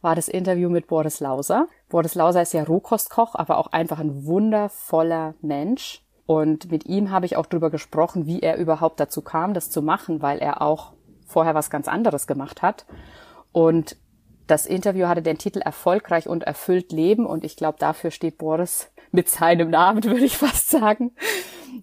war 0.00 0.14
das 0.14 0.28
Interview 0.28 0.68
mit 0.68 0.86
Boris 0.86 1.20
Lauser. 1.20 1.66
Boris 1.88 2.14
Lauser 2.14 2.42
ist 2.42 2.52
ja 2.52 2.62
Rohkostkoch, 2.62 3.34
aber 3.34 3.58
auch 3.58 3.72
einfach 3.72 3.98
ein 3.98 4.26
wundervoller 4.26 5.34
Mensch. 5.40 6.02
Und 6.26 6.70
mit 6.70 6.86
ihm 6.86 7.10
habe 7.10 7.26
ich 7.26 7.36
auch 7.36 7.46
darüber 7.46 7.70
gesprochen, 7.70 8.26
wie 8.26 8.40
er 8.40 8.56
überhaupt 8.56 8.98
dazu 8.98 9.22
kam, 9.22 9.54
das 9.54 9.70
zu 9.70 9.80
machen, 9.80 10.22
weil 10.22 10.38
er 10.38 10.60
auch 10.60 10.92
vorher 11.26 11.54
was 11.54 11.70
ganz 11.70 11.88
anderes 11.88 12.26
gemacht 12.26 12.62
hat. 12.62 12.84
Und 13.52 13.96
das 14.46 14.66
Interview 14.66 15.06
hatte 15.06 15.22
den 15.22 15.38
Titel 15.38 15.60
Erfolgreich 15.60 16.28
und 16.28 16.44
erfüllt 16.44 16.92
Leben 16.92 17.26
und 17.26 17.44
ich 17.44 17.56
glaube, 17.56 17.78
dafür 17.78 18.10
steht 18.10 18.38
Boris 18.38 18.90
mit 19.12 19.28
seinem 19.28 19.70
Namen, 19.70 20.04
würde 20.04 20.24
ich 20.24 20.36
fast 20.36 20.70
sagen. 20.70 21.12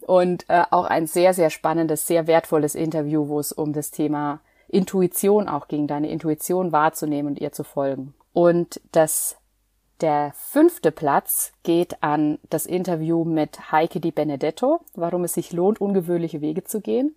Und 0.07 0.45
äh, 0.49 0.63
auch 0.71 0.85
ein 0.85 1.07
sehr, 1.07 1.33
sehr 1.33 1.49
spannendes, 1.49 2.07
sehr 2.07 2.27
wertvolles 2.27 2.75
Interview, 2.75 3.27
wo 3.27 3.39
es 3.39 3.51
um 3.51 3.73
das 3.73 3.91
Thema 3.91 4.41
Intuition 4.67 5.47
auch 5.47 5.67
ging, 5.67 5.87
deine 5.87 6.09
Intuition 6.09 6.71
wahrzunehmen 6.71 7.33
und 7.33 7.39
ihr 7.39 7.51
zu 7.51 7.63
folgen. 7.63 8.13
Und 8.33 8.81
das 8.91 9.37
der 10.03 10.33
fünfte 10.35 10.91
Platz 10.91 11.53
geht 11.63 12.03
an 12.03 12.37
das 12.49 12.65
Interview 12.65 13.23
mit 13.23 13.71
Heike 13.71 14.01
Di 14.01 14.11
Benedetto, 14.11 14.81
warum 14.95 15.23
es 15.23 15.33
sich 15.33 15.53
lohnt, 15.53 15.79
ungewöhnliche 15.79 16.41
Wege 16.41 16.65
zu 16.65 16.81
gehen. 16.81 17.15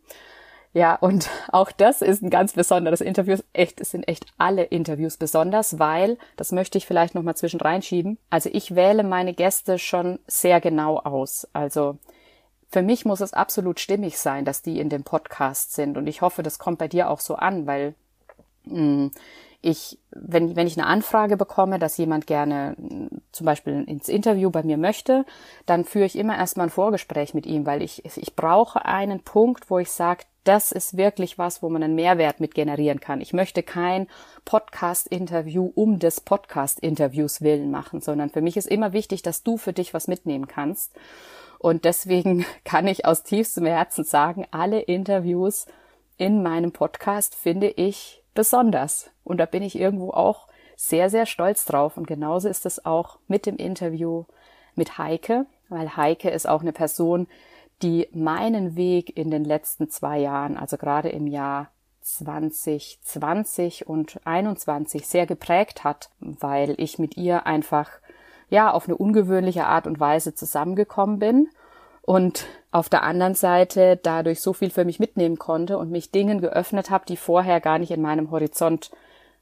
Ja, 0.73 0.95
und 0.95 1.28
auch 1.52 1.73
das 1.73 2.00
ist 2.00 2.23
ein 2.23 2.31
ganz 2.31 2.52
besonderes 2.52 3.00
Interview. 3.00 3.38
Echt, 3.52 3.81
es 3.81 3.90
sind 3.90 4.07
echt 4.07 4.26
alle 4.38 4.62
Interviews 4.62 5.16
besonders, 5.16 5.81
weil, 5.81 6.16
das 6.37 6.52
möchte 6.52 6.78
ich 6.78 6.87
vielleicht 6.87 7.16
nochmal 7.16 7.37
zwischen 7.37 7.61
reinschieben. 7.61 8.19
Also 8.31 8.50
ich 8.52 8.76
wähle 8.76 9.02
meine 9.02 9.35
Gäste 9.35 9.81
schon 9.81 10.21
sehr 10.28 10.61
genau 10.61 10.99
aus. 10.99 11.49
Also 11.52 11.99
für 12.71 12.83
mich 12.83 13.05
muss 13.05 13.21
es 13.21 13.33
absolut 13.33 13.81
stimmig 13.81 14.16
sein, 14.16 14.45
dass 14.45 14.62
die 14.62 14.78
in 14.78 14.90
dem 14.90 15.02
Podcast 15.02 15.73
sind. 15.73 15.97
Und 15.97 16.07
ich 16.07 16.21
hoffe, 16.23 16.45
das 16.45 16.61
kommt 16.61 16.78
bei 16.78 16.87
dir 16.87 17.11
auch 17.11 17.21
so 17.21 17.35
an, 17.35 17.66
weil 17.66 17.95
mh, 18.64 18.76
hm, 18.76 19.11
ich, 19.66 19.99
wenn, 20.12 20.54
wenn 20.54 20.68
ich 20.68 20.78
eine 20.78 20.87
Anfrage 20.87 21.37
bekomme, 21.37 21.80
dass 21.80 21.96
jemand 21.96 22.28
gerne 22.28 22.76
zum 23.32 23.44
Beispiel 23.44 23.82
ins 23.88 24.08
Interview 24.08 24.50
bei 24.50 24.62
mir 24.62 24.76
möchte, 24.76 25.26
dann 25.66 25.85
führe 25.85 26.06
ich 26.06 26.16
immer 26.16 26.37
erstmal 26.37 26.68
ein 26.68 26.70
Vorgespräch 26.70 27.35
mit 27.35 27.46
ihm, 27.46 27.66
weil 27.66 27.82
ich, 27.82 28.04
ich 28.04 28.37
brauche 28.37 28.85
einen 28.85 29.20
Punkt, 29.20 29.68
wo 29.68 29.80
ich 29.80 29.90
sage, 29.90 30.23
das 30.44 30.70
ist 30.70 30.96
wirklich 30.96 31.37
was, 31.37 31.64
wo 31.64 31.68
man 31.68 31.82
einen 31.82 31.96
Mehrwert 31.96 32.38
mit 32.38 32.54
generieren 32.54 33.00
kann. 33.00 33.20
Ich 33.20 33.32
möchte 33.32 33.64
kein 33.64 34.06
Podcast-Interview 34.44 35.73
um 35.75 35.99
des 35.99 36.20
Podcast-Interviews 36.20 37.40
willen 37.40 37.73
machen, 37.73 38.00
sondern 38.00 38.30
für 38.30 38.42
mich 38.42 38.56
ist 38.56 38.68
immer 38.68 38.92
wichtig, 38.92 39.23
dass 39.23 39.42
du 39.42 39.56
für 39.56 39.73
dich 39.73 39.94
was 39.94 40.06
mitnehmen 40.06 40.46
kannst. 40.46 40.94
Und 41.58 41.85
deswegen 41.85 42.46
kann 42.64 42.87
ich 42.87 43.04
aus 43.04 43.25
tiefstem 43.25 43.66
Herzen 43.66 44.04
sagen, 44.04 44.46
alle 44.52 44.78
Interviews 44.78 45.66
in 46.18 46.44
meinem 46.44 46.70
Podcast 46.70 47.35
finde 47.35 47.68
ich 47.68 48.23
besonders. 48.37 49.11
Und 49.25 49.38
da 49.38 49.47
bin 49.47 49.64
ich 49.64 49.76
irgendwo 49.76 50.11
auch 50.11 50.47
sehr, 50.76 51.11
sehr 51.11 51.26
stolz 51.26 51.64
drauf. 51.64 51.97
Und 51.97 52.07
genauso 52.07 52.49
ist 52.49 52.66
es 52.66 52.87
auch 52.87 53.19
mit 53.26 53.47
dem 53.47 53.57
Interview 53.57 54.25
mit 54.76 54.99
Heike, 54.99 55.47
weil 55.69 55.97
Heike 55.97 56.31
ist 56.31 56.49
auch 56.49 56.61
eine 56.61 56.73
Person, 56.73 57.26
die 57.83 58.09
meinen 58.12 58.76
Weg 58.76 59.16
in 59.16 59.31
den 59.31 59.45
letzten 59.45 59.90
zwei 59.90 60.19
Jahren, 60.19 60.57
also 60.57 60.76
gerade 60.76 61.09
im 61.09 61.26
Jahr 61.26 61.71
2020 62.02 63.88
und 63.88 64.11
2021 64.11 65.07
sehr 65.09 65.26
geprägt 65.26 65.83
hat, 65.83 66.11
weil 66.21 66.75
ich 66.78 66.99
mit 66.99 67.16
ihr 67.16 67.47
einfach 67.47 67.90
ja 68.49 68.71
auf 68.71 68.87
eine 68.87 68.97
ungewöhnliche 68.97 69.66
Art 69.66 69.88
und 69.88 69.99
Weise 69.99 70.35
zusammengekommen 70.35 71.19
bin 71.19 71.49
und 72.06 72.46
auf 72.70 72.88
der 72.88 73.02
anderen 73.02 73.34
Seite 73.34 73.98
dadurch 74.00 74.40
so 74.40 74.52
viel 74.52 74.70
für 74.70 74.84
mich 74.84 75.00
mitnehmen 75.00 75.38
konnte 75.38 75.76
und 75.76 75.90
mich 75.90 76.12
Dingen 76.12 76.40
geöffnet 76.40 76.88
habe, 76.88 77.04
die 77.06 77.16
vorher 77.16 77.60
gar 77.60 77.78
nicht 77.78 77.90
in 77.90 78.00
meinem 78.00 78.30
Horizont 78.30 78.90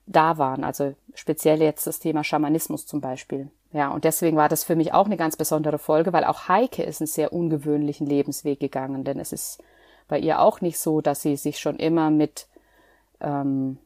da 0.06 0.38
waren. 0.38 0.64
Also 0.64 0.94
speziell 1.14 1.60
jetzt 1.62 1.86
das 1.86 2.00
Thema 2.00 2.24
Schamanismus 2.24 2.86
zum 2.86 3.00
Beispiel. 3.00 3.50
Ja, 3.72 3.90
und 3.90 4.04
deswegen 4.04 4.36
war 4.36 4.48
das 4.48 4.64
für 4.64 4.76
mich 4.76 4.94
auch 4.94 5.06
eine 5.06 5.16
ganz 5.16 5.36
besondere 5.36 5.78
Folge, 5.78 6.12
weil 6.12 6.24
auch 6.24 6.48
Heike 6.48 6.82
ist 6.82 7.00
einen 7.00 7.08
sehr 7.08 7.32
ungewöhnlichen 7.32 8.06
Lebensweg 8.06 8.60
gegangen, 8.60 9.04
denn 9.04 9.18
es 9.18 9.32
ist 9.32 9.62
bei 10.08 10.18
ihr 10.18 10.40
auch 10.40 10.60
nicht 10.60 10.78
so, 10.78 11.00
dass 11.00 11.22
sie 11.22 11.36
sich 11.36 11.58
schon 11.58 11.76
immer 11.76 12.10
mit, 12.10 12.46
ähm, 13.20 13.78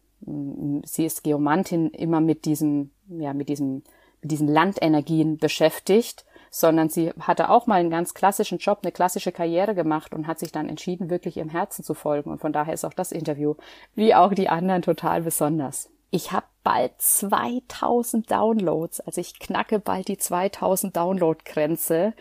sie 0.84 1.06
ist 1.06 1.24
Geomantin, 1.24 1.90
immer 1.90 2.20
mit 2.20 2.44
diesem, 2.44 2.90
ja, 3.08 3.32
mit 3.32 3.48
diesem, 3.48 3.82
mit 4.20 4.30
diesen 4.30 4.48
Landenergien 4.48 5.38
beschäftigt, 5.38 6.24
sondern 6.50 6.88
sie 6.88 7.12
hatte 7.20 7.50
auch 7.50 7.66
mal 7.66 7.80
einen 7.80 7.90
ganz 7.90 8.14
klassischen 8.14 8.58
Job, 8.58 8.80
eine 8.82 8.92
klassische 8.92 9.32
Karriere 9.32 9.74
gemacht 9.74 10.14
und 10.14 10.26
hat 10.26 10.38
sich 10.38 10.52
dann 10.52 10.68
entschieden, 10.68 11.10
wirklich 11.10 11.36
ihrem 11.36 11.50
Herzen 11.50 11.84
zu 11.84 11.94
folgen. 11.94 12.30
Und 12.30 12.40
von 12.40 12.52
daher 12.52 12.74
ist 12.74 12.84
auch 12.84 12.94
das 12.94 13.12
Interview, 13.12 13.54
wie 13.94 14.14
auch 14.14 14.34
die 14.34 14.48
anderen, 14.48 14.82
total 14.82 15.22
besonders. 15.22 15.90
Ich 16.10 16.32
habe 16.32 16.46
bald 16.64 16.92
2000 16.98 18.30
Downloads, 18.30 19.00
also 19.00 19.20
ich 19.20 19.38
knacke 19.38 19.78
bald 19.78 20.08
die 20.08 20.16
2000 20.16 20.96
Download-Grenze. 20.96 22.14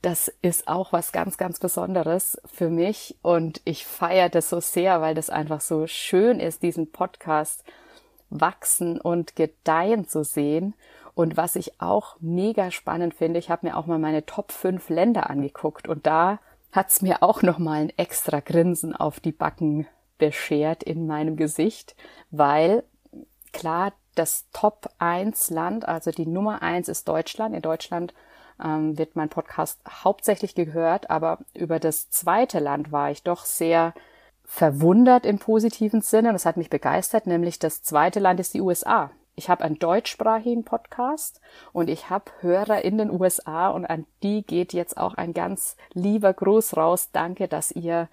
Das 0.00 0.32
ist 0.42 0.68
auch 0.68 0.92
was 0.92 1.12
ganz, 1.12 1.38
ganz 1.38 1.60
Besonderes 1.60 2.40
für 2.44 2.68
mich 2.68 3.16
und 3.22 3.60
ich 3.64 3.86
feiere 3.86 4.28
das 4.28 4.50
so 4.50 4.60
sehr, 4.60 5.00
weil 5.00 5.14
das 5.14 5.30
einfach 5.30 5.60
so 5.60 5.86
schön 5.86 6.40
ist, 6.40 6.62
diesen 6.62 6.90
Podcast 6.90 7.64
wachsen 8.30 9.00
und 9.00 9.36
gedeihen 9.36 10.08
zu 10.08 10.24
sehen. 10.24 10.74
Und 11.14 11.36
was 11.36 11.56
ich 11.56 11.80
auch 11.80 12.16
mega 12.20 12.70
spannend 12.70 13.14
finde, 13.14 13.38
ich 13.38 13.50
habe 13.50 13.66
mir 13.66 13.76
auch 13.76 13.86
mal 13.86 13.98
meine 13.98 14.24
Top 14.24 14.50
5 14.50 14.88
Länder 14.88 15.28
angeguckt 15.28 15.88
und 15.88 16.06
da 16.06 16.38
hat's 16.72 17.02
mir 17.02 17.22
auch 17.22 17.42
nochmal 17.42 17.82
ein 17.82 17.92
extra 17.98 18.40
Grinsen 18.40 18.96
auf 18.96 19.20
die 19.20 19.32
Backen 19.32 19.86
beschert 20.18 20.82
in 20.82 21.06
meinem 21.06 21.36
Gesicht, 21.36 21.94
weil 22.30 22.82
klar, 23.52 23.92
das 24.14 24.46
Top 24.52 24.90
1 24.98 25.50
Land, 25.50 25.86
also 25.86 26.10
die 26.10 26.26
Nummer 26.26 26.62
1 26.62 26.88
ist 26.88 27.08
Deutschland. 27.08 27.54
In 27.54 27.62
Deutschland 27.62 28.14
ähm, 28.62 28.98
wird 28.98 29.16
mein 29.16 29.28
Podcast 29.28 29.80
hauptsächlich 29.88 30.54
gehört, 30.54 31.10
aber 31.10 31.38
über 31.54 31.78
das 31.78 32.10
zweite 32.10 32.58
Land 32.58 32.92
war 32.92 33.10
ich 33.10 33.22
doch 33.22 33.44
sehr 33.44 33.94
verwundert 34.44 35.24
im 35.24 35.38
positiven 35.38 36.02
Sinne. 36.02 36.32
Das 36.32 36.44
hat 36.44 36.56
mich 36.56 36.68
begeistert, 36.68 37.26
nämlich 37.26 37.58
das 37.58 37.82
zweite 37.82 38.20
Land 38.20 38.40
ist 38.40 38.54
die 38.54 38.60
USA. 38.60 39.10
Ich 39.34 39.48
habe 39.48 39.64
einen 39.64 39.78
deutschsprachigen 39.78 40.64
Podcast 40.64 41.40
und 41.72 41.88
ich 41.88 42.10
habe 42.10 42.30
Hörer 42.40 42.84
in 42.84 42.98
den 42.98 43.10
USA 43.10 43.68
und 43.68 43.86
an 43.86 44.06
die 44.22 44.42
geht 44.42 44.72
jetzt 44.72 44.96
auch 44.98 45.14
ein 45.14 45.32
ganz 45.32 45.76
lieber 45.94 46.34
Gruß 46.34 46.76
raus. 46.76 47.10
Danke, 47.12 47.48
dass 47.48 47.72
ihr 47.72 48.08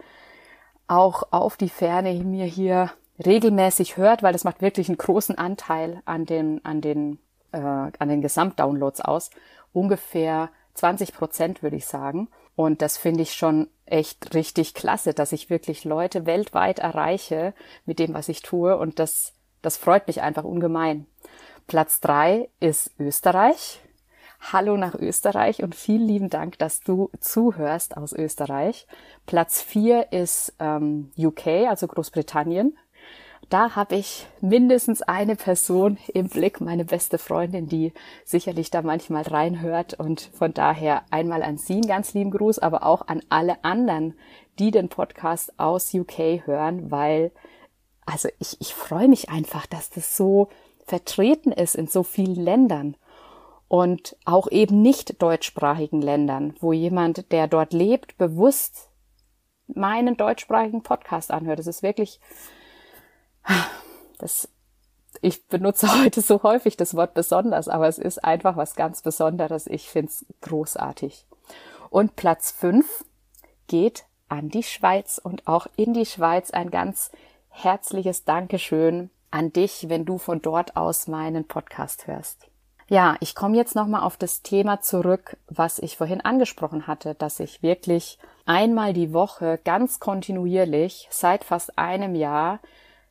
auch 0.88 1.24
auf 1.32 1.58
die 1.58 1.70
Ferne 1.70 2.14
mir 2.14 2.46
hier 2.46 2.92
regelmäßig 3.24 3.98
hört, 3.98 4.24
weil 4.24 4.34
das 4.34 4.46
macht 4.46 4.62
wirklich 4.62 4.88
einen 4.88 4.98
großen 4.98 5.38
Anteil 5.38 6.02
an 6.06 6.26
den, 6.26 6.64
an 6.64 6.82
den, 6.82 7.20
äh, 7.52 7.58
an 7.60 8.08
den 8.08 8.22
Gesamtdownloads 8.22 9.02
aus. 9.02 9.30
Ungefähr 9.74 10.50
20 10.76 11.14
Prozent, 11.14 11.62
würde 11.62 11.76
ich 11.76 11.86
sagen. 11.86 12.30
Und 12.56 12.82
das 12.82 12.98
finde 12.98 13.24
ich 13.24 13.34
schon 13.34 13.68
echt 13.86 14.34
richtig 14.34 14.74
klasse, 14.74 15.14
dass 15.14 15.32
ich 15.32 15.50
wirklich 15.50 15.84
Leute 15.84 16.26
weltweit 16.26 16.80
erreiche 16.80 17.54
mit 17.86 18.00
dem, 18.00 18.14
was 18.14 18.30
ich 18.30 18.42
tue. 18.42 18.78
Und 18.78 19.00
das, 19.00 19.34
das 19.62 19.78
freut 19.78 20.08
mich 20.08 20.22
einfach 20.22 20.44
ungemein. 20.44 21.06
Platz 21.68 22.00
drei 22.00 22.50
ist 22.60 22.92
Österreich. 23.00 23.82
Hallo 24.54 24.78
nach 24.78 24.96
Österreich 24.96 25.64
und 25.64 25.76
vielen 25.76 26.08
lieben 26.08 26.30
Dank, 26.30 26.58
dass 26.60 26.80
du 26.82 27.10
zuhörst 27.20 27.98
aus 27.98 28.14
Österreich. 28.14 28.88
Platz 29.26 29.62
vier 29.62 30.14
ist 30.14 30.54
ähm, 30.60 31.12
UK, 31.18 31.68
also 31.68 31.88
Großbritannien 31.88 32.78
da 33.50 33.76
habe 33.76 33.96
ich 33.96 34.28
mindestens 34.42 35.02
eine 35.02 35.36
Person 35.36 35.98
im 36.14 36.30
Blick, 36.30 36.62
meine 36.62 36.86
beste 36.86 37.18
Freundin, 37.18 37.68
die 37.68 37.94
sicherlich 38.24 38.70
da 38.70 38.84
manchmal 38.84 39.24
reinhört. 39.24 39.96
Und 39.96 40.30
von 40.34 40.54
daher 40.54 41.04
einmal 41.10 41.42
an 41.42 41.58
Sie 41.58 41.74
einen 41.74 41.88
ganz 41.88 42.14
lieben 42.14 42.32
Gruß, 42.32 42.60
aber 42.60 42.86
auch 42.86 43.08
an 43.08 43.22
alle 43.30 43.64
anderen, 43.64 44.14
die 44.60 44.72
den 44.72 44.90
Podcast 44.90 45.58
aus 45.58 45.94
UK 45.94 46.46
hören, 46.46 46.92
weil, 46.92 47.32
also 48.10 48.30
ich, 48.40 48.60
ich 48.60 48.74
freue 48.74 49.08
mich 49.08 49.30
einfach, 49.30 49.66
dass 49.66 49.90
das 49.90 50.18
so 50.18 50.50
vertreten 50.86 51.52
ist 51.52 51.76
in 51.76 51.88
so 51.88 52.04
vielen 52.04 52.36
Ländern 52.36 52.98
und 53.68 54.16
auch 54.26 54.50
eben 54.50 54.82
nicht 54.82 55.22
deutschsprachigen 55.22 56.02
Ländern, 56.02 56.56
wo 56.60 56.74
jemand, 56.74 57.32
der 57.32 57.48
dort 57.48 57.72
lebt, 57.72 58.18
bewusst 58.18 58.90
meinen 59.68 60.18
deutschsprachigen 60.18 60.82
Podcast 60.82 61.30
anhört. 61.30 61.60
Das 61.60 61.68
ist 61.68 61.84
wirklich 61.84 62.20
das, 64.18 64.50
ich 65.22 65.46
benutze 65.46 65.88
heute 66.04 66.22
so 66.22 66.42
häufig 66.42 66.78
das 66.78 66.96
Wort 66.96 67.14
besonders, 67.14 67.68
aber 67.68 67.88
es 67.88 68.00
ist 68.00 68.24
einfach 68.24 68.58
was 68.58 68.76
ganz 68.76 69.04
Besonderes. 69.04 69.68
Ich 69.68 69.88
finde 69.88 70.10
es 70.12 70.26
großartig. 70.42 71.28
Und 71.92 72.16
Platz 72.16 72.52
fünf 72.52 73.06
geht 73.68 74.06
an 74.30 74.50
die 74.50 74.64
Schweiz 74.64 75.20
und 75.24 75.48
auch 75.48 75.68
in 75.76 75.94
die 75.94 76.06
Schweiz 76.06 76.50
ein 76.52 76.72
ganz 76.72 77.12
herzliches 77.64 78.24
Dankeschön 78.24 79.10
an 79.32 79.52
dich, 79.52 79.90
wenn 79.90 80.06
du 80.06 80.18
von 80.18 80.42
dort 80.42 80.78
aus 80.78 81.08
meinen 81.08 81.46
Podcast 81.46 82.08
hörst. 82.08 82.48
Ja, 82.88 83.18
ich 83.20 83.36
komme 83.36 83.58
jetzt 83.58 83.76
nochmal 83.76 84.02
auf 84.02 84.18
das 84.18 84.42
Thema 84.42 84.82
zurück, 84.82 85.38
was 85.48 85.78
ich 85.78 85.98
vorhin 85.98 86.22
angesprochen 86.22 86.88
hatte, 86.88 87.16
dass 87.16 87.40
ich 87.40 87.62
wirklich 87.62 88.18
einmal 88.46 88.94
die 88.94 89.14
Woche 89.14 89.60
ganz 89.64 90.00
kontinuierlich 90.00 91.08
seit 91.12 91.44
fast 91.44 91.78
einem 91.78 92.16
Jahr 92.16 92.60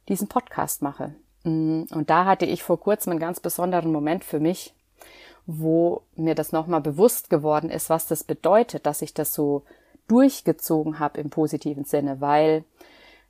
diesen 0.09 0.29
Podcast 0.29 0.83
mache. 0.83 1.15
Mm, 1.45 1.83
und 1.93 2.11
da 2.11 2.25
hatte 2.25 2.47
ich 2.47 2.63
vor 2.63 2.81
kurzem 2.81 3.13
einen 3.13 3.21
ganz 3.21 3.41
besonderen 3.41 3.93
Moment 3.93 4.25
für 4.25 4.41
mich, 4.41 4.75
wo 5.47 6.03
mir 6.17 6.35
das 6.35 6.53
nochmal 6.53 6.81
bewusst 6.81 7.31
geworden 7.31 7.71
ist, 7.71 7.91
was 7.91 8.07
das 8.07 8.25
bedeutet, 8.25 8.87
dass 8.87 9.03
ich 9.03 9.15
das 9.15 9.33
so 9.35 9.63
durchgezogen 10.09 10.99
habe 10.99 11.21
im 11.21 11.29
positiven 11.29 11.85
Sinne, 11.85 12.21
weil 12.21 12.65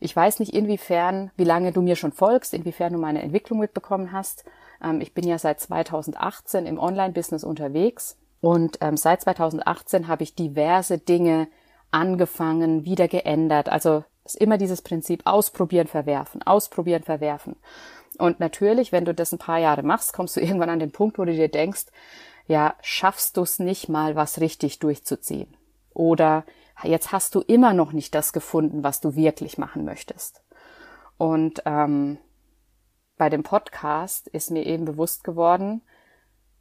ich 0.01 0.15
weiß 0.15 0.41
nicht 0.41 0.55
inwiefern, 0.55 1.31
wie 1.37 1.45
lange 1.45 1.73
du 1.73 1.83
mir 1.83 1.97
schon 1.97 2.13
folgst, 2.13 2.55
inwiefern 2.55 2.93
du 2.93 2.99
meine 2.99 3.23
Entwicklung 3.23 3.59
mitbekommen 3.59 4.13
hast. 4.13 4.45
Ähm, 4.83 5.01
ich 5.01 5.15
bin 5.15 5.27
ja 5.27 5.39
seit 5.39 5.61
2018 5.61 6.67
im 6.67 6.79
Online-Business 6.79 7.45
unterwegs 7.45 8.17
und 8.41 8.79
ähm, 8.81 8.97
seit 8.97 9.23
2018 9.23 10.09
habe 10.09 10.23
ich 10.23 10.35
diverse 10.35 10.99
Dinge 10.99 11.49
angefangen, 11.91 12.85
wieder 12.85 13.09
geändert. 13.09 13.69
Also 13.69 14.05
ist 14.25 14.37
immer 14.37 14.59
dieses 14.59 14.83
Prinzip 14.83 15.23
ausprobieren, 15.25 15.87
verwerfen, 15.87 16.43
ausprobieren, 16.43 17.03
verwerfen. 17.03 17.57
Und 18.19 18.41
natürlich, 18.41 18.93
wenn 18.93 19.05
du 19.05 19.15
das 19.15 19.33
ein 19.33 19.39
paar 19.39 19.59
Jahre 19.59 19.83
machst, 19.83 20.13
kommst 20.13 20.37
du 20.37 20.41
irgendwann 20.43 20.71
an 20.71 20.81
den 20.81 20.93
Punkt, 20.93 21.19
wo 21.19 21.25
du 21.25 21.33
dir 21.33 21.49
denkst, 21.49 21.87
ja, 22.47 22.75
schaffst 22.81 23.37
du 23.37 23.43
es 23.43 23.59
nicht 23.59 23.89
mal, 23.89 24.17
was 24.17 24.41
richtig 24.41 24.79
durchzuziehen. 24.79 25.55
Oder 25.93 26.45
jetzt 26.85 27.13
hast 27.13 27.35
du 27.35 27.41
immer 27.41 27.73
noch 27.73 27.93
nicht 27.93 28.15
das 28.15 28.33
gefunden, 28.33 28.85
was 28.85 29.01
du 29.01 29.17
wirklich 29.17 29.59
machen 29.59 29.85
möchtest. 29.85 30.43
Und 31.17 31.63
ähm, 31.65 32.19
bei 33.17 33.29
dem 33.29 33.43
Podcast 33.43 34.29
ist 34.29 34.51
mir 34.51 34.65
eben 34.65 34.85
bewusst 34.85 35.25
geworden, 35.25 35.83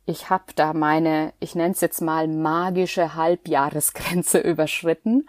ich 0.05 0.29
habe 0.29 0.45
da 0.55 0.73
meine, 0.73 1.33
ich 1.39 1.53
nenne 1.53 1.73
es 1.73 1.81
jetzt 1.81 2.01
mal 2.01 2.27
magische 2.27 3.15
Halbjahresgrenze 3.15 4.37
überschritten 4.39 5.27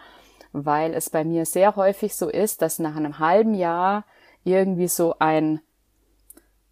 weil 0.51 0.93
es 0.93 1.09
bei 1.09 1.23
mir 1.23 1.45
sehr 1.45 1.75
häufig 1.75 2.15
so 2.15 2.29
ist, 2.29 2.61
dass 2.61 2.79
nach 2.79 2.95
einem 2.95 3.19
halben 3.19 3.53
Jahr 3.53 4.05
irgendwie 4.43 4.87
so 4.87 5.15
ein 5.19 5.61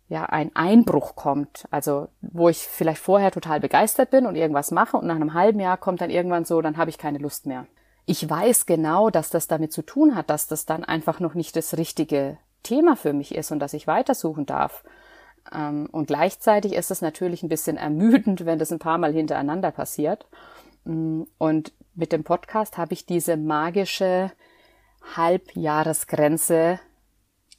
ja, 0.10 0.24
ein 0.24 0.56
Einbruch 0.56 1.18
kommt. 1.18 1.68
Also, 1.70 2.08
wo 2.22 2.48
ich 2.48 2.60
vielleicht 2.60 3.02
vorher 3.02 3.30
total 3.30 3.60
begeistert 3.60 4.10
bin 4.10 4.26
und 4.26 4.36
irgendwas 4.36 4.72
mache 4.72 4.96
und 4.96 5.06
nach 5.06 5.18
einem 5.18 5.34
halben 5.34 5.60
Jahr 5.60 5.76
kommt 5.76 6.00
dann 6.00 6.10
irgendwann 6.10 6.46
so, 6.46 6.62
dann 6.62 6.78
habe 6.78 6.90
ich 6.90 6.98
keine 6.98 7.18
Lust 7.18 7.46
mehr. 7.46 7.68
Ich 8.10 8.28
weiß 8.28 8.66
genau, 8.66 9.10
dass 9.10 9.30
das 9.30 9.48
damit 9.48 9.74
zu 9.74 9.82
tun 9.82 10.16
hat, 10.16 10.30
dass 10.30 10.48
das 10.48 10.66
dann 10.66 10.86
einfach 10.86 11.20
noch 11.20 11.34
nicht 11.34 11.58
das 11.58 11.78
richtige 11.78 12.38
Thema 12.64 12.96
für 12.96 13.12
mich 13.12 13.36
ist 13.36 13.52
und 13.52 13.60
dass 13.60 13.74
ich 13.74 13.86
weitersuchen 13.86 14.46
darf. 14.46 14.86
Ähm, 15.54 15.90
und 15.92 16.08
gleichzeitig 16.08 16.74
ist 16.74 16.90
es 16.90 17.02
natürlich 17.02 17.44
ein 17.44 17.50
bisschen 17.50 17.76
ermüdend, 17.76 18.46
wenn 18.46 18.60
das 18.60 18.72
ein 18.72 18.80
paar 18.80 18.98
Mal 18.98 19.12
hintereinander 19.12 19.72
passiert. 19.72 20.26
Mm, 20.86 21.24
und 21.38 21.74
mit 21.96 22.14
dem 22.14 22.24
Podcast 22.24 22.78
habe 22.78 22.94
ich 22.94 23.06
diese 23.06 23.36
magische 23.36 24.32
Halbjahresgrenze 25.18 26.80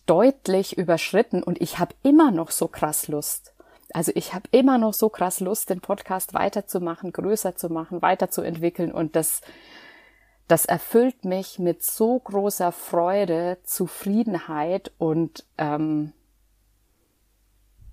deutlich 0.07 0.78
überschritten 0.78 1.43
und 1.43 1.61
ich 1.61 1.78
habe 1.78 1.95
immer 2.02 2.31
noch 2.31 2.52
so 2.52 2.69
krass 2.69 3.07
Lust. 3.09 3.52
Also 3.93 4.12
ich 4.14 4.33
habe 4.33 4.49
immer 4.50 4.78
noch 4.78 4.95
so 4.95 5.11
krass 5.11 5.40
Lust, 5.40 5.69
den 5.69 5.83
Podcast 5.83 6.33
weiterzumachen, 6.33 7.12
größer 7.12 7.55
zu 7.55 7.69
machen, 7.69 8.00
weiterzuentwickeln 8.00 8.93
und 8.93 9.14
das, 9.14 9.43
das 10.49 10.64
erfüllt 10.64 11.25
mich 11.25 11.59
mit 11.59 11.83
so 11.83 12.19
großer 12.19 12.73
Freude, 12.73 13.59
Zufriedenheit 13.64 14.90
und 14.97 15.45
ähm, 15.59 16.14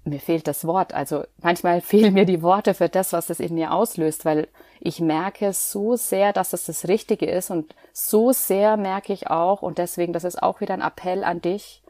mir 0.05 0.21
fehlt 0.21 0.47
das 0.47 0.65
Wort. 0.65 0.93
Also 0.93 1.25
manchmal 1.41 1.81
fehlen 1.81 2.13
mir 2.13 2.25
die 2.25 2.41
Worte 2.41 2.74
für 2.74 2.88
das, 2.88 3.12
was 3.12 3.27
das 3.27 3.41
in 3.41 3.55
mir 3.55 3.74
auslöst, 3.74 4.24
weil 4.24 4.47
ich 4.79 5.01
merke 5.01 5.51
so 5.51 5.97
sehr, 5.97 6.31
dass 6.31 6.53
es 6.53 6.65
das 6.65 6.88
Richtige 6.88 7.25
ist 7.25 7.51
und 7.51 7.75
so 7.91 8.31
sehr 8.31 8.77
merke 8.77 9.12
ich 9.12 9.29
auch 9.29 9.62
und 9.62 9.77
deswegen, 9.77 10.13
das 10.13 10.24
ist 10.24 10.41
auch 10.41 10.62
wieder 10.62 10.74
ein 10.74 10.81
Appell 10.81 11.25
an 11.25 11.41
dich, 11.41 11.83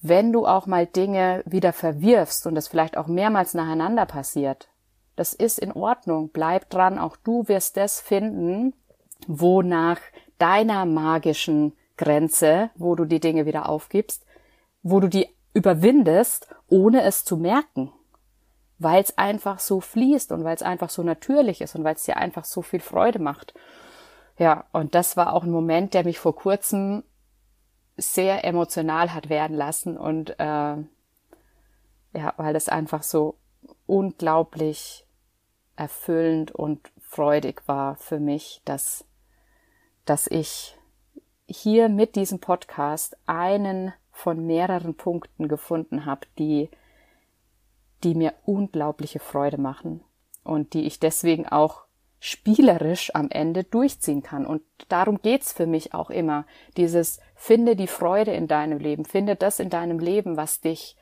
wenn 0.00 0.32
du 0.32 0.46
auch 0.46 0.66
mal 0.66 0.86
Dinge 0.86 1.42
wieder 1.44 1.74
verwirfst 1.74 2.46
und 2.46 2.54
das 2.54 2.68
vielleicht 2.68 2.96
auch 2.96 3.06
mehrmals 3.06 3.52
nacheinander 3.52 4.06
passiert, 4.06 4.68
das 5.16 5.34
ist 5.34 5.58
in 5.58 5.72
Ordnung. 5.72 6.30
Bleib 6.32 6.70
dran. 6.70 6.98
Auch 6.98 7.18
du 7.18 7.46
wirst 7.46 7.76
das 7.76 8.00
finden, 8.00 8.72
wo 9.26 9.62
nach 9.62 10.00
deiner 10.38 10.84
magischen 10.86 11.72
Grenze, 11.96 12.70
wo 12.76 12.94
du 12.94 13.04
die 13.04 13.20
Dinge 13.20 13.46
wieder 13.46 13.68
aufgibst, 13.68 14.24
wo 14.82 15.00
du 15.00 15.08
die 15.08 15.28
überwindest, 15.52 16.48
ohne 16.68 17.02
es 17.02 17.24
zu 17.24 17.36
merken. 17.36 17.92
Weil 18.78 19.02
es 19.02 19.18
einfach 19.18 19.58
so 19.58 19.80
fließt 19.80 20.32
und 20.32 20.44
weil 20.44 20.54
es 20.54 20.62
einfach 20.62 20.88
so 20.88 21.02
natürlich 21.02 21.60
ist 21.60 21.74
und 21.74 21.84
weil 21.84 21.96
es 21.96 22.04
dir 22.04 22.16
einfach 22.16 22.44
so 22.44 22.62
viel 22.62 22.80
Freude 22.80 23.18
macht. 23.18 23.52
Ja, 24.38 24.64
und 24.72 24.94
das 24.94 25.18
war 25.18 25.34
auch 25.34 25.44
ein 25.44 25.50
Moment, 25.50 25.92
der 25.92 26.04
mich 26.04 26.18
vor 26.18 26.34
kurzem 26.34 27.02
sehr 27.98 28.44
emotional 28.44 29.12
hat 29.12 29.28
werden 29.28 29.54
lassen 29.54 29.98
und 29.98 30.30
äh, 30.38 30.76
ja, 32.12 32.34
weil 32.38 32.54
das 32.54 32.68
einfach 32.68 33.02
so 33.02 33.36
unglaublich 33.86 35.06
erfüllend 35.76 36.52
und 36.52 36.90
freudig 37.00 37.62
war 37.66 37.96
für 37.96 38.20
mich, 38.20 38.62
dass, 38.64 39.04
dass 40.10 40.26
ich 40.26 40.76
hier 41.46 41.88
mit 41.88 42.16
diesem 42.16 42.40
Podcast 42.40 43.16
einen 43.26 43.92
von 44.10 44.44
mehreren 44.44 44.96
Punkten 44.96 45.46
gefunden 45.46 46.04
habe, 46.04 46.26
die, 46.36 46.68
die 48.02 48.16
mir 48.16 48.34
unglaubliche 48.44 49.20
Freude 49.20 49.56
machen 49.60 50.00
und 50.42 50.74
die 50.74 50.84
ich 50.84 50.98
deswegen 50.98 51.46
auch 51.46 51.84
spielerisch 52.18 53.14
am 53.14 53.30
Ende 53.30 53.62
durchziehen 53.62 54.24
kann. 54.24 54.46
Und 54.46 54.62
darum 54.88 55.22
geht's 55.22 55.52
für 55.52 55.68
mich 55.68 55.94
auch 55.94 56.10
immer. 56.10 56.44
Dieses 56.76 57.20
finde 57.36 57.76
die 57.76 57.86
Freude 57.86 58.32
in 58.32 58.48
deinem 58.48 58.78
Leben, 58.78 59.04
finde 59.04 59.36
das 59.36 59.60
in 59.60 59.70
deinem 59.70 60.00
Leben, 60.00 60.36
was 60.36 60.60
dich, 60.60 60.96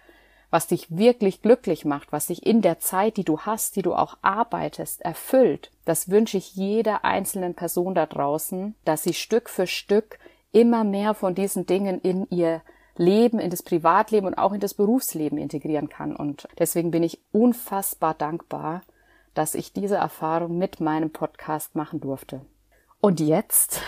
was 0.51 0.67
dich 0.67 0.97
wirklich 0.97 1.43
glücklich 1.43 1.85
macht, 1.85 2.13
was 2.13 2.27
dich 2.27 2.47
in 2.47 2.63
der 2.63 2.81
Zeit, 2.81 3.17
die 3.17 3.25
du 3.25 3.41
hast, 3.41 3.77
die 3.77 3.83
du 3.83 3.95
auch 3.95 4.17
arbeitest, 4.23 5.03
erfüllt. 5.03 5.71
Das 5.85 6.09
wünsche 6.11 6.39
ich 6.39 6.55
jeder 6.55 7.05
einzelnen 7.05 7.55
Person 7.55 7.95
da 7.95 8.07
draußen, 8.07 8.75
dass 8.85 9.03
sie 9.03 9.15
Stück 9.15 9.51
für 9.51 9.67
Stück 9.67 10.19
immer 10.53 10.85
mehr 10.85 11.15
von 11.15 11.35
diesen 11.35 11.67
Dingen 11.67 12.01
in 12.01 12.27
ihr 12.31 12.63
Leben, 12.97 13.39
in 13.39 13.51
das 13.51 13.63
Privatleben 13.63 14.27
und 14.27 14.39
auch 14.39 14.53
in 14.53 14.61
das 14.61 14.75
Berufsleben 14.75 15.39
integrieren 15.39 15.89
kann. 15.89 16.17
Und 16.17 16.49
deswegen 16.59 16.91
bin 16.91 17.03
ich 17.03 17.21
unfassbar 17.33 18.15
dankbar, 18.15 18.83
dass 19.35 19.55
ich 19.55 19.73
diese 19.73 19.97
Erfahrung 19.97 20.59
mit 20.59 20.81
meinem 20.81 21.11
Podcast 21.11 21.77
machen 21.77 22.01
durfte. 22.01 22.41
Und 23.01 23.21
jetzt 23.21 23.83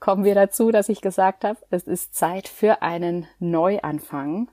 kommen 0.00 0.24
wir 0.24 0.34
dazu, 0.34 0.72
dass 0.72 0.88
ich 0.88 1.00
gesagt 1.00 1.44
habe, 1.44 1.58
es 1.70 1.84
ist 1.84 2.14
Zeit 2.14 2.48
für 2.48 2.82
einen 2.82 3.28
Neuanfang. 3.38 4.48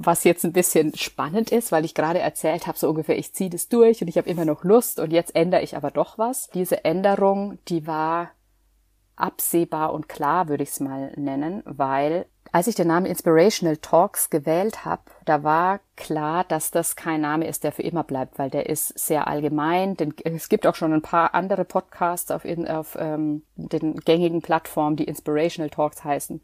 Was 0.00 0.22
jetzt 0.22 0.44
ein 0.44 0.52
bisschen 0.52 0.94
spannend 0.94 1.50
ist, 1.50 1.72
weil 1.72 1.84
ich 1.84 1.94
gerade 1.94 2.20
erzählt 2.20 2.68
habe, 2.68 2.78
so 2.78 2.88
ungefähr, 2.88 3.18
ich 3.18 3.34
ziehe 3.34 3.50
das 3.50 3.68
durch 3.68 4.00
und 4.00 4.06
ich 4.06 4.16
habe 4.16 4.30
immer 4.30 4.44
noch 4.44 4.62
Lust 4.62 5.00
und 5.00 5.12
jetzt 5.12 5.34
ändere 5.34 5.62
ich 5.62 5.76
aber 5.76 5.90
doch 5.90 6.18
was. 6.18 6.48
Diese 6.54 6.84
Änderung, 6.84 7.58
die 7.66 7.86
war 7.86 8.30
absehbar 9.16 9.92
und 9.92 10.08
klar, 10.08 10.48
würde 10.48 10.62
ich 10.62 10.70
es 10.70 10.78
mal 10.78 11.12
nennen, 11.16 11.62
weil 11.64 12.26
als 12.52 12.66
ich 12.66 12.74
den 12.74 12.86
Namen 12.88 13.06
Inspirational 13.06 13.76
Talks 13.76 14.30
gewählt 14.30 14.84
habe, 14.84 15.02
da 15.24 15.42
war 15.42 15.80
klar, 15.96 16.44
dass 16.44 16.70
das 16.70 16.96
kein 16.96 17.20
Name 17.20 17.46
ist, 17.46 17.64
der 17.64 17.72
für 17.72 17.82
immer 17.82 18.04
bleibt, 18.04 18.38
weil 18.38 18.50
der 18.50 18.68
ist 18.68 18.98
sehr 18.98 19.26
allgemein. 19.26 19.96
Denn 19.96 20.14
es 20.24 20.48
gibt 20.48 20.66
auch 20.66 20.74
schon 20.74 20.92
ein 20.92 21.02
paar 21.02 21.34
andere 21.34 21.64
Podcasts 21.64 22.30
auf, 22.30 22.44
in, 22.44 22.66
auf 22.66 22.96
ähm, 22.98 23.42
den 23.56 23.96
gängigen 23.96 24.40
Plattformen, 24.40 24.96
die 24.96 25.04
Inspirational 25.04 25.70
Talks 25.70 26.04
heißen. 26.04 26.40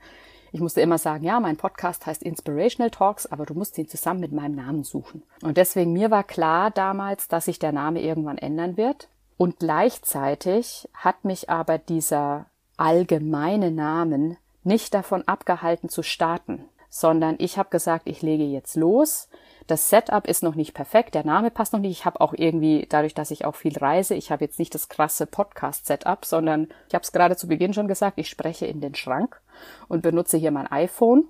Ich 0.55 0.61
musste 0.61 0.81
immer 0.81 0.99
sagen, 0.99 1.25
ja, 1.25 1.41
mein 1.41 1.57
Podcast 1.57 2.07
heißt 2.07 2.23
Inspirational 2.23 2.93
Talks, 2.93 3.27
aber 3.27 3.45
du 3.45 3.55
musst 3.55 3.77
ihn 3.77 3.89
zusammen 3.89 4.21
mit 4.21 4.31
meinem 4.31 4.55
Namen 4.55 4.85
suchen. 4.85 5.25
Und 5.43 5.57
deswegen 5.57 5.93
mir 5.93 6.13
war 6.13 6.23
klar 6.23 6.71
damals, 6.71 7.27
dass 7.27 7.47
sich 7.47 7.59
der 7.59 7.73
Name 7.73 8.01
irgendwann 8.01 8.39
ändern 8.39 8.77
wird. 8.77 9.09
Und 9.37 9.59
gleichzeitig 9.59 10.89
hat 10.95 11.25
mich 11.25 11.51
aber 11.51 11.79
dieser 11.79 12.47
allgemeine 12.77 13.73
Namen 13.73 14.37
nicht 14.63 14.95
davon 14.95 15.27
abgehalten 15.27 15.89
zu 15.89 16.05
starten, 16.05 16.69
sondern 16.95 17.35
ich 17.39 17.59
habe 17.59 17.71
gesagt, 17.71 18.07
ich 18.07 18.23
lege 18.23 18.45
jetzt 18.45 18.77
los. 18.77 19.29
Das 19.67 19.91
Setup 19.91 20.29
ist 20.29 20.45
noch 20.45 20.55
nicht 20.55 20.75
perfekt, 20.75 21.17
der 21.17 21.27
Name 21.27 21.51
passt 21.51 21.73
noch 21.73 21.81
nicht. 21.81 21.91
Ich 21.91 22.05
habe 22.05 22.21
auch 22.21 22.35
irgendwie, 22.37 22.87
dadurch, 22.89 23.15
dass 23.15 23.33
ich 23.33 23.45
auch 23.45 23.57
viel 23.57 23.77
reise, 23.77 24.15
ich 24.15 24.31
habe 24.31 24.45
jetzt 24.45 24.61
nicht 24.61 24.77
das 24.77 24.89
krasse 24.89 25.27
Podcast-Setup, 25.27 26.25
sondern 26.25 26.69
ich 26.87 26.95
habe 26.95 27.03
es 27.03 27.11
gerade 27.11 27.37
zu 27.37 27.49
Beginn 27.49 27.75
schon 27.75 27.89
gesagt, 27.89 28.17
ich 28.19 28.29
spreche 28.29 28.67
in 28.67 28.81
den 28.81 28.95
Schrank 28.95 29.41
und 29.89 30.03
benutze 30.03 30.37
hier 30.37 30.53
mein 30.53 30.71
iPhone. 30.71 31.25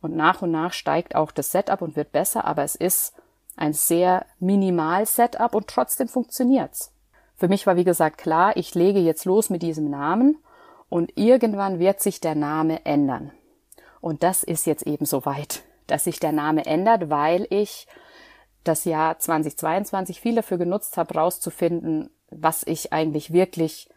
Und 0.00 0.16
nach 0.16 0.40
und 0.40 0.52
nach 0.52 0.72
steigt 0.72 1.14
auch 1.14 1.32
das 1.32 1.52
Setup 1.52 1.82
und 1.82 1.96
wird 1.96 2.12
besser, 2.12 2.46
aber 2.46 2.62
es 2.62 2.74
ist 2.74 3.12
ein 3.58 3.74
sehr 3.74 4.24
minimal 4.38 5.04
Setup 5.04 5.54
und 5.54 5.68
trotzdem 5.68 6.08
funktioniert's. 6.08 6.94
Für 7.36 7.48
mich 7.48 7.66
war 7.66 7.76
wie 7.76 7.84
gesagt 7.84 8.16
klar, 8.16 8.56
ich 8.56 8.74
lege 8.74 9.00
jetzt 9.00 9.26
los 9.26 9.50
mit 9.50 9.60
diesem 9.60 9.90
Namen 9.90 10.38
und 10.88 11.12
irgendwann 11.18 11.78
wird 11.78 12.00
sich 12.00 12.22
der 12.22 12.34
Name 12.34 12.86
ändern. 12.86 13.32
Und 14.00 14.22
das 14.22 14.42
ist 14.42 14.66
jetzt 14.66 14.86
eben 14.86 15.04
so 15.04 15.24
weit, 15.24 15.62
dass 15.86 16.04
sich 16.04 16.20
der 16.20 16.32
Name 16.32 16.66
ändert, 16.66 17.10
weil 17.10 17.46
ich 17.50 17.86
das 18.64 18.84
Jahr 18.84 19.18
2022 19.18 20.20
viel 20.20 20.34
dafür 20.34 20.58
genutzt 20.58 20.96
habe, 20.96 21.14
rauszufinden, 21.14 22.10
was 22.30 22.62
ich 22.62 22.92
eigentlich 22.92 23.32
wirklich 23.32 23.88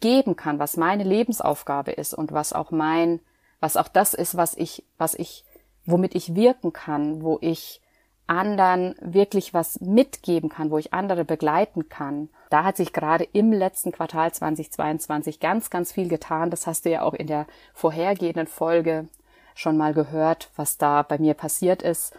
geben 0.00 0.36
kann, 0.36 0.58
was 0.58 0.76
meine 0.76 1.04
Lebensaufgabe 1.04 1.92
ist 1.92 2.14
und 2.14 2.32
was 2.32 2.52
auch 2.52 2.70
mein, 2.70 3.20
was 3.60 3.76
auch 3.76 3.88
das 3.88 4.14
ist, 4.14 4.36
was 4.36 4.54
ich, 4.54 4.84
was 4.98 5.14
ich, 5.14 5.44
womit 5.86 6.14
ich 6.14 6.34
wirken 6.34 6.72
kann, 6.72 7.22
wo 7.22 7.38
ich 7.40 7.80
anderen 8.26 8.94
wirklich 9.00 9.52
was 9.52 9.80
mitgeben 9.80 10.48
kann, 10.48 10.70
wo 10.70 10.78
ich 10.78 10.94
andere 10.94 11.24
begleiten 11.24 11.88
kann. 11.88 12.30
Da 12.50 12.64
hat 12.64 12.76
sich 12.76 12.92
gerade 12.92 13.24
im 13.24 13.52
letzten 13.52 13.92
Quartal 13.92 14.32
2022 14.32 15.40
ganz, 15.40 15.70
ganz 15.70 15.92
viel 15.92 16.08
getan. 16.08 16.50
Das 16.50 16.66
hast 16.66 16.84
du 16.84 16.90
ja 16.90 17.02
auch 17.02 17.14
in 17.14 17.26
der 17.26 17.46
vorhergehenden 17.74 18.46
Folge 18.46 19.08
schon 19.54 19.76
mal 19.76 19.94
gehört, 19.94 20.50
was 20.56 20.78
da 20.78 21.02
bei 21.02 21.18
mir 21.18 21.34
passiert 21.34 21.82
ist. 21.82 22.12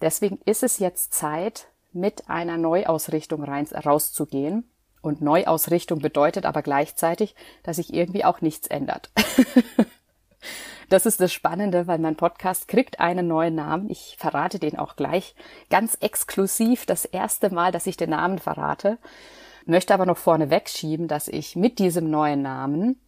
Deswegen 0.00 0.38
ist 0.44 0.62
es 0.62 0.78
jetzt 0.78 1.14
Zeit, 1.14 1.68
mit 1.92 2.28
einer 2.28 2.56
Neuausrichtung 2.56 3.44
rein, 3.44 3.66
rauszugehen. 3.66 4.68
Und 5.00 5.20
Neuausrichtung 5.20 5.98
bedeutet 5.98 6.46
aber 6.46 6.62
gleichzeitig, 6.62 7.34
dass 7.62 7.76
sich 7.76 7.92
irgendwie 7.92 8.24
auch 8.24 8.40
nichts 8.40 8.66
ändert. 8.68 9.10
Das 10.88 11.06
ist 11.06 11.22
das 11.22 11.32
Spannende, 11.32 11.86
weil 11.86 11.98
mein 11.98 12.16
Podcast 12.16 12.68
kriegt 12.68 13.00
einen 13.00 13.26
neuen 13.26 13.54
Namen. 13.54 13.88
Ich 13.88 14.16
verrate 14.18 14.58
den 14.58 14.78
auch 14.78 14.94
gleich 14.94 15.34
ganz 15.70 15.96
exklusiv 16.02 16.84
das 16.84 17.06
erste 17.06 17.48
Mal, 17.48 17.72
dass 17.72 17.86
ich 17.86 17.96
den 17.96 18.10
Namen 18.10 18.38
verrate. 18.38 18.98
Möchte 19.64 19.94
aber 19.94 20.04
noch 20.04 20.18
vorne 20.18 20.50
wegschieben, 20.50 21.08
dass 21.08 21.28
ich 21.28 21.56
mit 21.56 21.78
diesem 21.78 22.10
neuen 22.10 22.42
Namen 22.42 23.00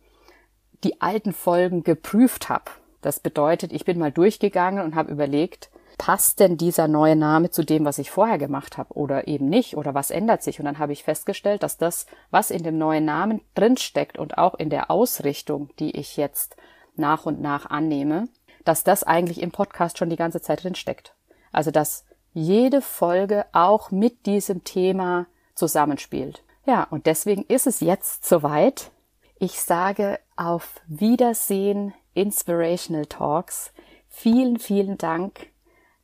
die 0.82 1.02
alten 1.02 1.34
Folgen 1.34 1.82
geprüft 1.82 2.48
habe. 2.48 2.70
Das 3.04 3.20
bedeutet, 3.20 3.70
ich 3.70 3.84
bin 3.84 3.98
mal 3.98 4.10
durchgegangen 4.10 4.82
und 4.82 4.94
habe 4.94 5.12
überlegt, 5.12 5.68
passt 5.98 6.40
denn 6.40 6.56
dieser 6.56 6.88
neue 6.88 7.16
Name 7.16 7.50
zu 7.50 7.62
dem, 7.62 7.84
was 7.84 7.98
ich 7.98 8.10
vorher 8.10 8.38
gemacht 8.38 8.78
habe 8.78 8.94
oder 8.94 9.28
eben 9.28 9.50
nicht 9.50 9.76
oder 9.76 9.92
was 9.92 10.10
ändert 10.10 10.42
sich? 10.42 10.58
Und 10.58 10.64
dann 10.64 10.78
habe 10.78 10.94
ich 10.94 11.04
festgestellt, 11.04 11.62
dass 11.62 11.76
das, 11.76 12.06
was 12.30 12.50
in 12.50 12.62
dem 12.62 12.78
neuen 12.78 13.04
Namen 13.04 13.42
drinsteckt 13.54 14.18
und 14.18 14.38
auch 14.38 14.54
in 14.54 14.70
der 14.70 14.90
Ausrichtung, 14.90 15.68
die 15.78 15.90
ich 15.90 16.16
jetzt 16.16 16.56
nach 16.96 17.26
und 17.26 17.42
nach 17.42 17.66
annehme, 17.66 18.28
dass 18.64 18.84
das 18.84 19.04
eigentlich 19.04 19.42
im 19.42 19.50
Podcast 19.50 19.98
schon 19.98 20.08
die 20.08 20.16
ganze 20.16 20.40
Zeit 20.40 20.64
drin 20.64 20.74
steckt. 20.74 21.14
Also, 21.52 21.70
dass 21.70 22.06
jede 22.32 22.80
Folge 22.80 23.44
auch 23.52 23.90
mit 23.90 24.24
diesem 24.24 24.64
Thema 24.64 25.26
zusammenspielt. 25.54 26.42
Ja, 26.64 26.84
und 26.84 27.04
deswegen 27.04 27.42
ist 27.42 27.66
es 27.66 27.80
jetzt 27.80 28.24
soweit. 28.24 28.90
Ich 29.38 29.60
sage 29.60 30.18
auf 30.36 30.80
Wiedersehen 30.86 31.92
Inspirational 32.14 33.06
Talks. 33.06 33.72
Vielen, 34.08 34.58
vielen 34.58 34.96
Dank, 34.98 35.48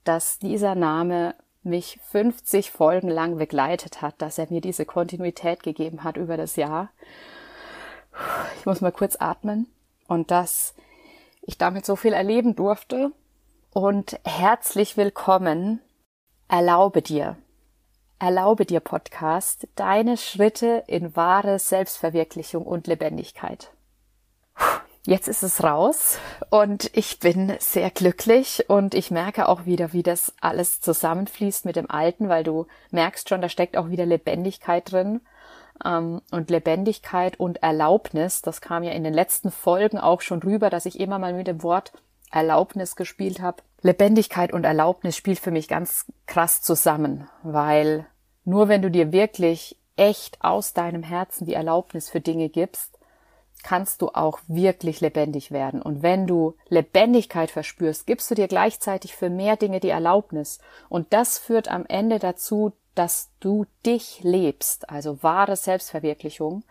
dass 0.04 0.38
dieser 0.38 0.74
Name 0.74 1.34
mich 1.62 1.98
50 2.10 2.70
Folgen 2.70 3.08
lang 3.08 3.36
begleitet 3.36 4.02
hat, 4.02 4.20
dass 4.20 4.38
er 4.38 4.46
mir 4.50 4.60
diese 4.60 4.84
Kontinuität 4.84 5.62
gegeben 5.62 6.04
hat 6.04 6.16
über 6.16 6.36
das 6.36 6.56
Jahr. 6.56 6.90
Ich 8.58 8.66
muss 8.66 8.80
mal 8.80 8.92
kurz 8.92 9.16
atmen 9.16 9.66
und 10.08 10.30
dass 10.30 10.74
ich 11.42 11.58
damit 11.58 11.86
so 11.86 11.96
viel 11.96 12.12
erleben 12.12 12.56
durfte. 12.56 13.12
Und 13.72 14.18
herzlich 14.24 14.96
willkommen. 14.96 15.80
Erlaube 16.48 17.02
dir, 17.02 17.36
erlaube 18.18 18.66
dir 18.66 18.80
Podcast, 18.80 19.68
deine 19.76 20.16
Schritte 20.16 20.82
in 20.88 21.14
wahre 21.14 21.60
Selbstverwirklichung 21.60 22.66
und 22.66 22.88
Lebendigkeit. 22.88 23.70
Jetzt 25.06 25.28
ist 25.28 25.42
es 25.42 25.64
raus 25.64 26.18
und 26.50 26.90
ich 26.94 27.20
bin 27.20 27.54
sehr 27.58 27.90
glücklich 27.90 28.66
und 28.68 28.94
ich 28.94 29.10
merke 29.10 29.48
auch 29.48 29.64
wieder, 29.64 29.94
wie 29.94 30.02
das 30.02 30.34
alles 30.42 30.82
zusammenfließt 30.82 31.64
mit 31.64 31.76
dem 31.76 31.90
Alten, 31.90 32.28
weil 32.28 32.44
du 32.44 32.66
merkst 32.90 33.28
schon, 33.28 33.40
da 33.40 33.48
steckt 33.48 33.78
auch 33.78 33.88
wieder 33.88 34.04
Lebendigkeit 34.04 34.92
drin. 34.92 35.22
Ähm, 35.82 36.20
und 36.30 36.50
Lebendigkeit 36.50 37.40
und 37.40 37.62
Erlaubnis, 37.62 38.42
das 38.42 38.60
kam 38.60 38.82
ja 38.82 38.92
in 38.92 39.02
den 39.02 39.14
letzten 39.14 39.50
Folgen 39.50 39.96
auch 39.96 40.20
schon 40.20 40.42
rüber, 40.42 40.68
dass 40.68 40.84
ich 40.84 41.00
immer 41.00 41.18
mal 41.18 41.32
mit 41.32 41.46
dem 41.46 41.62
Wort 41.62 41.92
Erlaubnis 42.30 42.94
gespielt 42.94 43.40
habe. 43.40 43.62
Lebendigkeit 43.80 44.52
und 44.52 44.64
Erlaubnis 44.64 45.16
spielt 45.16 45.38
für 45.38 45.50
mich 45.50 45.66
ganz 45.66 46.12
krass 46.26 46.60
zusammen, 46.60 47.26
weil 47.42 48.06
nur 48.44 48.68
wenn 48.68 48.82
du 48.82 48.90
dir 48.90 49.12
wirklich 49.12 49.78
echt 49.96 50.42
aus 50.42 50.74
deinem 50.74 51.02
Herzen 51.02 51.46
die 51.46 51.54
Erlaubnis 51.54 52.10
für 52.10 52.20
Dinge 52.20 52.50
gibst, 52.50 52.99
kannst 53.62 54.02
du 54.02 54.08
auch 54.08 54.40
wirklich 54.48 55.00
lebendig 55.00 55.50
werden. 55.50 55.82
Und 55.82 56.02
wenn 56.02 56.26
du 56.26 56.54
Lebendigkeit 56.68 57.50
verspürst, 57.50 58.06
gibst 58.06 58.30
du 58.30 58.34
dir 58.34 58.48
gleichzeitig 58.48 59.14
für 59.14 59.30
mehr 59.30 59.56
Dinge 59.56 59.80
die 59.80 59.90
Erlaubnis. 59.90 60.58
Und 60.88 61.12
das 61.12 61.38
führt 61.38 61.68
am 61.68 61.84
Ende 61.86 62.18
dazu, 62.18 62.72
dass 62.94 63.30
du 63.40 63.66
dich 63.86 64.20
lebst, 64.22 64.90
also 64.90 65.22
wahre 65.22 65.56
Selbstverwirklichung. 65.56 66.64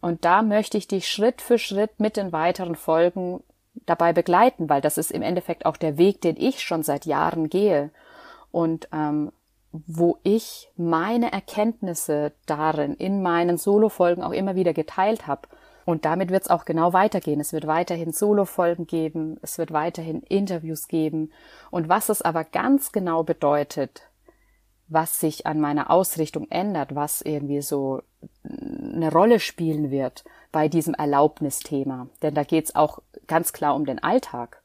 Und 0.00 0.24
da 0.24 0.42
möchte 0.42 0.78
ich 0.78 0.86
dich 0.86 1.08
Schritt 1.08 1.40
für 1.42 1.58
Schritt 1.58 1.98
mit 1.98 2.16
den 2.16 2.32
weiteren 2.32 2.76
Folgen 2.76 3.42
dabei 3.86 4.12
begleiten, 4.12 4.68
weil 4.68 4.80
das 4.80 4.98
ist 4.98 5.10
im 5.10 5.22
Endeffekt 5.22 5.66
auch 5.66 5.76
der 5.76 5.98
Weg, 5.98 6.20
den 6.20 6.36
ich 6.36 6.60
schon 6.62 6.82
seit 6.82 7.06
Jahren 7.06 7.48
gehe. 7.48 7.90
Und 8.50 8.88
ähm, 8.92 9.32
wo 9.72 10.18
ich 10.22 10.70
meine 10.76 11.32
Erkenntnisse 11.32 12.32
darin 12.46 12.94
in 12.94 13.22
meinen 13.22 13.58
Solo-Folgen 13.58 14.22
auch 14.22 14.32
immer 14.32 14.54
wieder 14.54 14.72
geteilt 14.72 15.26
habe. 15.26 15.42
Und 15.88 16.04
damit 16.04 16.28
wird 16.28 16.42
es 16.42 16.50
auch 16.50 16.66
genau 16.66 16.92
weitergehen. 16.92 17.40
Es 17.40 17.54
wird 17.54 17.66
weiterhin 17.66 18.12
Solo-Folgen 18.12 18.86
geben, 18.86 19.38
es 19.40 19.56
wird 19.56 19.72
weiterhin 19.72 20.20
Interviews 20.20 20.86
geben. 20.86 21.32
Und 21.70 21.88
was 21.88 22.10
es 22.10 22.20
aber 22.20 22.44
ganz 22.44 22.92
genau 22.92 23.22
bedeutet, 23.22 24.02
was 24.88 25.18
sich 25.18 25.46
an 25.46 25.62
meiner 25.62 25.90
Ausrichtung 25.90 26.46
ändert, 26.50 26.94
was 26.94 27.22
irgendwie 27.22 27.62
so 27.62 28.02
eine 28.44 29.10
Rolle 29.10 29.40
spielen 29.40 29.90
wird 29.90 30.24
bei 30.52 30.68
diesem 30.68 30.92
Erlaubnisthema. 30.92 32.08
Denn 32.20 32.34
da 32.34 32.44
geht 32.44 32.66
es 32.66 32.74
auch 32.74 32.98
ganz 33.26 33.54
klar 33.54 33.74
um 33.74 33.86
den 33.86 34.02
Alltag, 34.02 34.62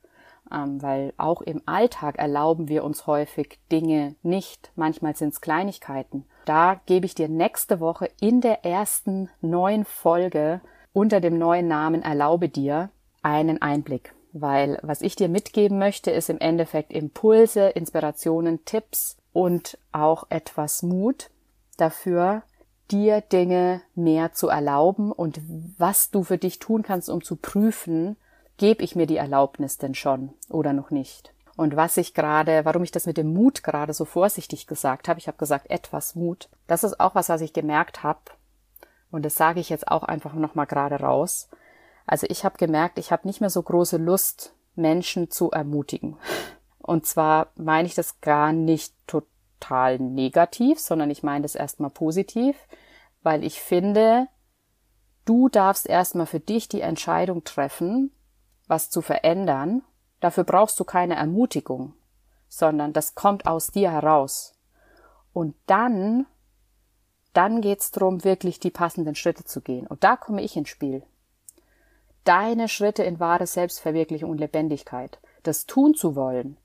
ähm, 0.51 0.81
weil 0.81 1.13
auch 1.15 1.41
im 1.41 1.61
Alltag 1.65 2.19
erlauben 2.19 2.67
wir 2.67 2.83
uns 2.83 3.07
häufig 3.07 3.59
Dinge 3.71 4.15
nicht. 4.23 4.73
Manchmal 4.75 5.15
sind 5.15 5.29
es 5.29 5.39
Kleinigkeiten. 5.39 6.25
Da 6.43 6.81
gebe 6.85 7.05
ich 7.05 7.15
dir 7.15 7.29
nächste 7.29 7.79
Woche 7.79 8.09
in 8.19 8.41
der 8.41 8.65
ersten 8.65 9.29
neuen 9.39 9.85
Folge 9.85 10.59
unter 10.93 11.19
dem 11.19 11.37
neuen 11.37 11.67
Namen 11.67 12.03
Erlaube 12.03 12.49
dir 12.49 12.89
einen 13.21 13.61
Einblick. 13.61 14.13
Weil 14.31 14.79
was 14.81 15.01
ich 15.01 15.15
dir 15.15 15.29
mitgeben 15.29 15.77
möchte, 15.77 16.11
ist 16.11 16.29
im 16.29 16.39
Endeffekt 16.39 16.91
Impulse, 16.91 17.69
Inspirationen, 17.69 18.65
Tipps 18.65 19.17
und 19.31 19.77
auch 19.91 20.25
etwas 20.29 20.81
Mut 20.81 21.29
dafür, 21.77 22.43
dir 22.91 23.21
Dinge 23.21 23.81
mehr 23.95 24.33
zu 24.33 24.47
erlauben 24.47 25.11
und 25.11 25.39
was 25.77 26.11
du 26.11 26.23
für 26.23 26.37
dich 26.37 26.59
tun 26.59 26.83
kannst, 26.83 27.09
um 27.09 27.23
zu 27.23 27.35
prüfen, 27.35 28.17
gebe 28.57 28.83
ich 28.83 28.95
mir 28.95 29.07
die 29.07 29.17
Erlaubnis 29.17 29.77
denn 29.77 29.95
schon 29.95 30.33
oder 30.49 30.73
noch 30.73 30.91
nicht. 30.91 31.33
Und 31.55 31.75
was 31.75 31.97
ich 31.97 32.13
gerade, 32.13 32.65
warum 32.65 32.83
ich 32.83 32.91
das 32.91 33.05
mit 33.05 33.17
dem 33.17 33.33
Mut 33.33 33.63
gerade 33.63 33.93
so 33.93 34.05
vorsichtig 34.05 34.67
gesagt 34.67 35.07
habe, 35.07 35.19
ich 35.19 35.27
habe 35.27 35.37
gesagt 35.37 35.69
etwas 35.69 36.15
Mut, 36.15 36.49
das 36.67 36.83
ist 36.83 36.99
auch 36.99 37.13
was, 37.15 37.29
was 37.29 37.41
ich 37.41 37.53
gemerkt 37.53 38.03
habe, 38.03 38.19
und 39.13 39.23
das 39.23 39.35
sage 39.35 39.59
ich 39.59 39.69
jetzt 39.69 39.89
auch 39.89 40.01
einfach 40.01 40.33
nochmal 40.33 40.65
gerade 40.65 40.95
raus. 40.95 41.47
Also 42.07 42.25
ich 42.31 42.43
habe 42.43 42.57
gemerkt, 42.57 42.97
ich 42.97 43.11
habe 43.11 43.27
nicht 43.27 43.41
mehr 43.41 43.51
so 43.51 43.61
große 43.61 43.97
Lust, 43.97 44.55
Menschen 44.73 45.29
zu 45.29 45.51
ermutigen. 45.51 46.17
Und 46.79 47.05
zwar 47.05 47.51
meine 47.55 47.87
ich 47.87 47.93
das 47.93 48.21
gar 48.21 48.51
nicht 48.53 48.95
total 49.05 49.99
negativ, 49.99 50.79
sondern 50.79 51.11
ich 51.11 51.21
meine 51.21 51.43
das 51.43 51.53
erstmal 51.53 51.91
positiv, 51.91 52.57
weil 53.21 53.43
ich 53.43 53.61
finde, 53.61 54.29
du 55.25 55.47
darfst 55.47 55.87
erstmal 55.87 56.25
für 56.25 56.39
dich 56.39 56.67
die 56.67 56.81
Entscheidung 56.81 57.43
treffen, 57.43 58.11
was 58.65 58.89
zu 58.89 59.03
verändern. 59.03 59.83
Dafür 60.21 60.43
brauchst 60.43 60.79
du 60.79 60.85
keine 60.85 61.17
Ermutigung, 61.17 61.93
sondern 62.47 62.93
das 62.93 63.13
kommt 63.13 63.45
aus 63.45 63.67
dir 63.67 63.91
heraus. 63.91 64.55
Und 65.33 65.53
dann 65.67 66.25
dann 67.33 67.61
geht's 67.61 67.91
drum, 67.91 68.23
wirklich 68.23 68.59
die 68.59 68.71
passenden 68.71 69.15
Schritte 69.15 69.43
zu 69.43 69.61
gehen. 69.61 69.87
Und 69.87 70.03
da 70.03 70.15
komme 70.15 70.41
ich 70.41 70.55
ins 70.55 70.69
Spiel. 70.69 71.03
Deine 72.23 72.69
Schritte 72.69 73.03
in 73.03 73.19
wahre 73.19 73.47
Selbstverwirklichung 73.47 74.29
und 74.29 74.37
Lebendigkeit, 74.37 75.19
das 75.41 75.65
tun 75.65 75.93
zu 75.93 76.15
wollen, 76.15 76.57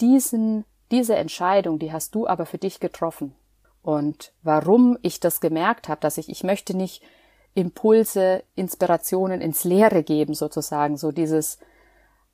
diesen, 0.00 0.64
diese 0.90 1.16
Entscheidung, 1.16 1.78
die 1.78 1.92
hast 1.92 2.14
du 2.14 2.26
aber 2.26 2.44
für 2.44 2.58
dich 2.58 2.80
getroffen. 2.80 3.34
Und 3.82 4.32
warum 4.42 4.98
ich 5.00 5.20
das 5.20 5.40
gemerkt 5.40 5.88
habe, 5.88 6.00
dass 6.00 6.18
ich, 6.18 6.28
ich 6.28 6.44
möchte 6.44 6.76
nicht 6.76 7.02
Impulse, 7.54 8.42
Inspirationen 8.56 9.40
ins 9.40 9.64
Leere 9.64 10.02
geben, 10.02 10.34
sozusagen, 10.34 10.98
so 10.98 11.12
dieses, 11.12 11.58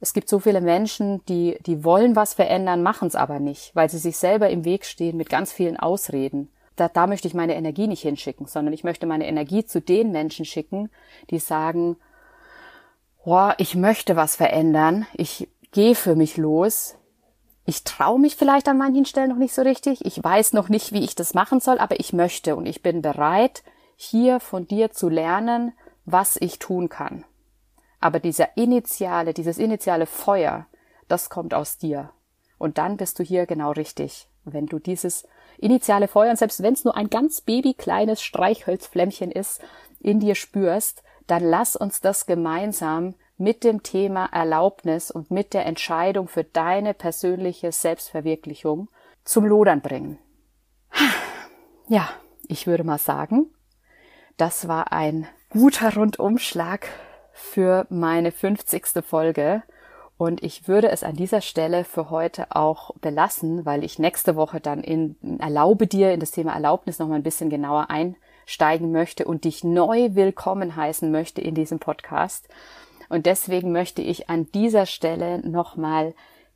es 0.01 0.13
gibt 0.15 0.29
so 0.29 0.41
viele 0.41 0.61
Menschen, 0.61 1.25
die, 1.27 1.59
die 1.65 1.85
wollen 1.85 2.17
was 2.17 2.35
verändern, 2.35 2.83
machen 2.83 3.07
es 3.07 3.15
aber 3.15 3.39
nicht, 3.39 3.77
weil 3.77 3.89
sie 3.89 3.99
sich 3.99 4.17
selber 4.17 4.51
im 4.51 4.65
Weg 4.65 4.85
stehen 4.85 5.17
mit 5.17 5.29
ganz 5.29 5.53
vielen 5.53 5.77
Ausreden 5.77 6.51
da, 6.77 6.89
da 6.89 7.07
möchte 7.07 7.29
ich 7.29 7.35
meine 7.35 7.55
Energie 7.55 7.87
nicht 7.87 8.03
hinschicken, 8.03 8.47
sondern 8.47 8.73
ich 8.73 8.85
möchte 8.85 9.07
meine 9.07 9.27
Energie 9.27 9.65
zu 9.65 9.81
den 9.81 10.13
Menschen 10.13 10.45
schicken, 10.45 10.91
die 11.31 11.39
sagen, 11.39 11.97
boah, 13.25 13.55
ich 13.59 13.75
möchte 13.75 14.17
was 14.17 14.37
verändern, 14.37 15.07
ich 15.15 15.49
gehe 15.71 15.95
für 15.95 16.17
mich 16.17 16.37
los, 16.37 16.97
ich 17.65 17.85
traue 17.85 18.19
mich 18.19 18.37
vielleicht 18.37 18.69
an 18.69 18.79
manchen 18.79 19.05
Stellen 19.05 19.31
noch 19.31 19.37
nicht 19.37 19.55
so 19.55 19.63
richtig, 19.63 20.05
ich 20.05 20.23
weiß 20.23 20.53
noch 20.53 20.69
nicht, 20.69 20.93
wie 20.93 21.05
ich 21.05 21.15
das 21.15 21.35
machen 21.35 21.61
soll, 21.61 21.79
aber 21.79 22.01
ich 22.01 22.13
möchte 22.13 22.57
und 22.57 22.67
ich 22.67 22.83
bin 22.83 23.03
bereit, 23.03 23.63
hier 23.97 24.41
von 24.41 24.67
dir 24.67 24.91
zu 24.91 25.09
lernen, 25.09 25.73
was 26.05 26.37
ich 26.37 26.59
tun 26.59 26.89
kann. 26.89 27.25
Aber 28.01 28.19
dieser 28.19 28.57
initiale, 28.57 29.33
dieses 29.33 29.59
initiale 29.59 30.07
Feuer, 30.07 30.67
das 31.07 31.31
kommt 31.31 31.55
aus 31.55 31.79
dir. 31.79 32.11
Und 32.59 32.79
dann 32.79 32.97
bist 32.97 33.19
du 33.19 33.23
hier 33.23 33.47
genau 33.47 33.71
richtig, 33.71 34.29
wenn 34.45 34.67
du 34.67 34.81
dieses 34.81 35.29
initiale 35.59 36.09
Feuer, 36.09 36.31
und 36.31 36.39
selbst 36.39 36.63
wenn 36.63 36.75
es 36.75 36.85
nur 36.85 36.97
ein 36.97 37.11
ganz 37.11 37.41
babykleines 37.41 38.23
Streichholzflämmchen 38.23 39.31
ist, 39.31 39.61
in 40.01 40.21
dir 40.21 40.35
spürst, 40.35 41.03
dann 41.27 41.45
lass 41.45 41.77
uns 41.77 42.01
das 42.01 42.27
gemeinsam 42.27 43.15
mit 43.39 43.65
dem 43.65 43.83
Thema 43.83 44.27
Erlaubnis 44.27 45.11
und 45.11 45.31
mit 45.31 45.55
der 45.55 45.67
Entscheidung 45.67 46.29
für 46.29 46.45
deine 46.45 46.95
persönliche 46.95 47.73
Selbstverwirklichung 47.73 48.89
zum 49.25 49.47
Lodern 49.47 49.81
bringen. 49.81 50.19
Ja, 51.89 52.09
ich 52.49 52.67
würde 52.67 52.85
mal 52.85 52.99
sagen, 52.99 53.53
das 54.37 54.69
war 54.69 54.93
ein 54.93 55.27
guter 55.51 55.95
Rundumschlag 55.95 56.89
für 57.33 57.87
meine 57.91 58.33
50. 58.33 59.05
Folge 59.05 59.63
und 60.23 60.41
ich 60.45 60.69
würde 60.69 60.89
es 60.89 61.03
an 61.03 61.17
dieser 61.17 61.41
Stelle 61.41 61.83
für 61.83 62.09
heute 62.09 62.55
auch 62.55 62.93
belassen, 63.01 63.67
weil 63.67 63.83
ich 63.83 63.99
nächste 63.99 64.37
Woche 64.37 64.61
dann 64.61 64.85
in 64.85 65.17
Erlaube 65.41 65.89
dir 65.89 66.13
in 66.13 66.21
das 66.21 66.31
Thema 66.31 66.53
Erlaubnis 66.53 67.01
noch 67.01 67.09
mal 67.09 67.17
ein 67.17 67.25
bisschen 67.25 67.51
genauer 67.51 67.89
einsteigen 67.91 68.93
möchte 68.93 69.25
und 69.25 69.43
dich 69.43 69.65
neu 69.65 70.11
willkommen 70.15 70.77
heißen 70.77 71.11
möchte 71.11 71.41
in 71.41 71.57
diesem 71.57 71.81
Podcast. 71.81 72.49
Und 73.09 73.27
deswegen 73.27 73.73
möchte 73.73 74.01
ich 74.01 74.31
an 74.31 74.49
dieser 74.53 74.87
Stelle 74.87 75.41
nochmal 75.41 76.15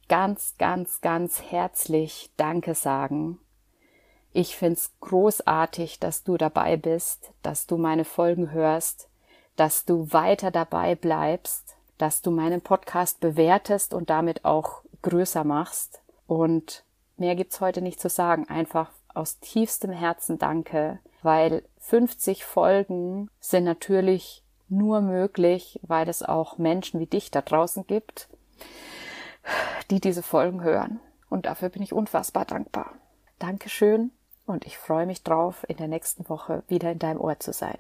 ganz, 0.09 0.55
ganz, 0.59 1.01
ganz 1.01 1.43
herzlich 1.43 2.31
Danke 2.37 2.77
sagen. 2.77 3.41
Ich 4.33 4.55
find's 4.55 4.93
großartig, 5.01 5.99
dass 5.99 6.23
du 6.23 6.37
dabei 6.37 6.77
bist, 6.77 7.33
dass 7.43 7.67
du 7.67 7.79
meine 7.79 8.05
Folgen 8.05 8.53
hörst, 8.53 9.09
dass 9.57 9.85
du 9.85 10.13
weiter 10.13 10.53
dabei 10.53 10.95
bleibst 10.95 11.66
dass 11.99 12.23
du 12.23 12.31
meinen 12.31 12.61
Podcast 12.61 13.21
bewertest 13.21 13.95
und 13.95 14.11
damit 14.11 14.45
auch 14.45 14.83
größer 15.03 15.45
machst. 15.45 16.01
Und 16.27 16.85
mehr 17.17 17.37
gibt's 17.37 17.61
heute 17.61 17.83
nicht 17.83 18.01
zu 18.01 18.09
sagen. 18.09 18.49
Einfach 18.49 18.91
aus 19.15 19.39
tiefstem 19.41 19.93
Herzen 19.93 20.39
danke, 20.39 20.99
weil 21.23 21.63
50 21.79 22.45
Folgen 22.45 23.31
sind 23.41 23.65
natürlich 23.65 24.43
nur 24.69 25.01
möglich, 25.01 25.81
weil 25.83 26.09
es 26.09 26.23
auch 26.23 26.59
Menschen 26.59 27.01
wie 27.01 27.07
dich 27.07 27.31
da 27.31 27.41
draußen 27.41 27.87
gibt, 27.87 28.29
die 29.91 30.01
diese 30.01 30.23
Folgen 30.23 30.63
hören. 30.63 31.01
Und 31.31 31.47
dafür 31.47 31.69
bin 31.69 31.83
ich 31.83 31.93
unfassbar 31.93 32.45
dankbar. 32.45 32.93
Dankeschön 33.39 34.11
und 34.45 34.67
ich 34.67 34.79
freue 34.79 35.07
mich 35.07 35.23
drauf, 35.23 35.65
in 35.69 35.77
der 35.77 35.89
nächsten 35.89 36.29
Woche 36.29 36.63
wieder 36.69 36.91
in 36.91 36.99
deinem 36.99 37.21
Ohr 37.21 37.39
zu 37.39 37.53
sein. 37.53 37.79